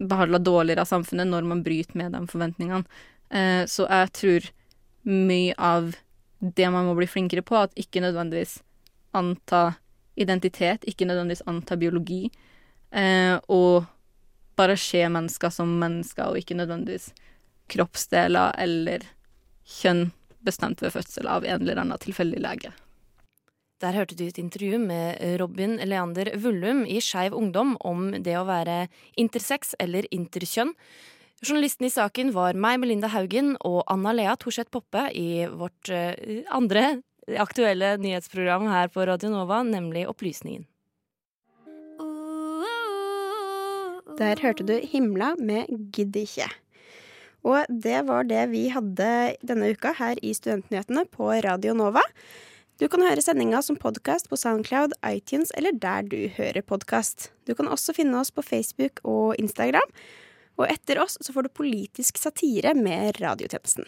behandla 0.00 0.40
dårligere 0.40 0.84
av 0.84 0.90
samfunnet 0.90 1.28
når 1.28 1.48
man 1.48 1.62
bryter 1.64 1.98
med 1.98 2.14
de 2.16 2.22
forventningene. 2.30 2.84
Eh, 3.30 3.64
så 3.68 3.86
jeg 3.88 4.12
tror 4.16 4.48
mye 5.10 5.54
av 5.58 5.92
det 6.40 6.70
man 6.72 6.88
må 6.88 6.96
bli 6.98 7.08
flinkere 7.10 7.44
på. 7.46 7.58
At 7.60 7.76
ikke 7.78 8.02
nødvendigvis 8.04 8.58
anta 9.16 9.74
identitet, 10.20 10.84
ikke 10.88 11.08
nødvendigvis 11.08 11.46
anta 11.48 11.76
biologi. 11.80 12.30
Eh, 12.90 13.36
og 13.48 13.86
bare 14.58 14.76
se 14.76 15.02
mennesker 15.08 15.52
som 15.54 15.78
mennesker, 15.80 16.28
og 16.28 16.40
ikke 16.40 16.58
nødvendigvis 16.58 17.12
kroppsdeler 17.70 18.56
eller 18.58 19.04
kjønn 19.80 20.10
bestemt 20.44 20.82
ved 20.82 20.94
fødsel 20.94 21.28
av 21.30 21.44
en 21.44 21.62
eller 21.62 21.80
annen 21.80 22.00
tilfeldig 22.00 22.40
lege. 22.42 22.72
Der 23.80 23.96
hørte 23.96 24.16
du 24.16 24.26
et 24.26 24.36
intervju 24.36 24.76
med 24.78 25.40
Robin 25.40 25.78
Leander 25.80 26.28
Vullum 26.36 26.82
i 26.84 26.98
Skeiv 27.00 27.32
Ungdom 27.32 27.78
om 27.80 28.10
det 28.12 28.34
å 28.36 28.44
være 28.44 28.90
intersex 29.16 29.72
eller 29.80 30.04
interkjønn. 30.12 30.74
Journalisten 31.40 31.86
i 31.88 31.92
saken 31.92 32.34
var 32.36 32.58
meg, 32.60 32.76
Melinda 32.82 33.08
Haugen, 33.08 33.54
og 33.64 33.80
Anna 33.88 34.12
Lea 34.12 34.34
Thorseth 34.36 34.68
Poppe 34.68 35.06
i 35.16 35.46
vårt 35.48 35.88
eh, 35.88 36.42
andre 36.52 36.98
aktuelle 37.40 37.94
nyhetsprogram 38.02 38.68
her 38.68 38.92
på 38.92 39.06
Radio 39.08 39.30
Nova, 39.32 39.62
nemlig 39.64 40.04
Opplysningen. 40.10 40.66
Der 44.20 44.36
hørte 44.44 44.66
du 44.68 44.74
Himla 44.84 45.32
med 45.40 45.72
Gidd 45.96 46.20
ikke. 46.20 46.50
Og 47.48 47.64
det 47.72 48.02
var 48.04 48.28
det 48.28 48.42
vi 48.52 48.66
hadde 48.68 49.08
denne 49.40 49.72
uka 49.72 49.94
her 49.96 50.20
i 50.20 50.34
Studentnyhetene 50.36 51.06
på 51.08 51.32
Radio 51.46 51.72
Nova. 51.72 52.04
Du 52.80 52.86
kan 52.88 53.02
høre 53.04 53.20
sendinga 53.20 53.58
som 53.60 53.76
podkast 53.76 54.30
på 54.30 54.38
Soundcloud, 54.40 54.94
iTunes 55.04 55.50
eller 55.52 55.74
der 55.76 56.06
du 56.08 56.30
hører 56.32 56.64
podkast. 56.64 57.26
Du 57.44 57.52
kan 57.52 57.68
også 57.68 57.92
finne 57.92 58.16
oss 58.16 58.30
på 58.32 58.40
Facebook 58.40 59.02
og 59.04 59.34
Instagram. 59.36 59.84
Og 60.56 60.64
etter 60.64 61.02
oss 61.02 61.18
så 61.20 61.34
får 61.36 61.44
du 61.44 61.58
politisk 61.60 62.16
satire 62.16 62.72
med 62.72 63.20
radiotjenesten. 63.20 63.84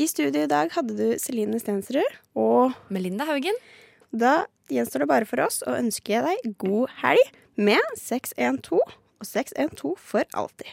I 0.00 0.08
studio 0.08 0.46
i 0.46 0.48
dag 0.48 0.72
hadde 0.72 0.96
du 0.96 1.20
Celine 1.20 1.60
Stensrud 1.60 2.16
og 2.40 2.72
Melinda 2.88 3.28
Haugen. 3.28 3.60
Da 4.08 4.46
gjenstår 4.72 5.04
det 5.04 5.12
bare 5.12 5.28
for 5.28 5.44
oss 5.44 5.60
å 5.68 5.76
ønske 5.76 6.24
deg 6.24 6.54
god 6.64 6.96
helg 7.02 7.34
med 7.60 8.00
612 8.00 8.80
og 8.80 9.28
612 9.28 9.92
for 10.00 10.24
alltid. 10.32 10.72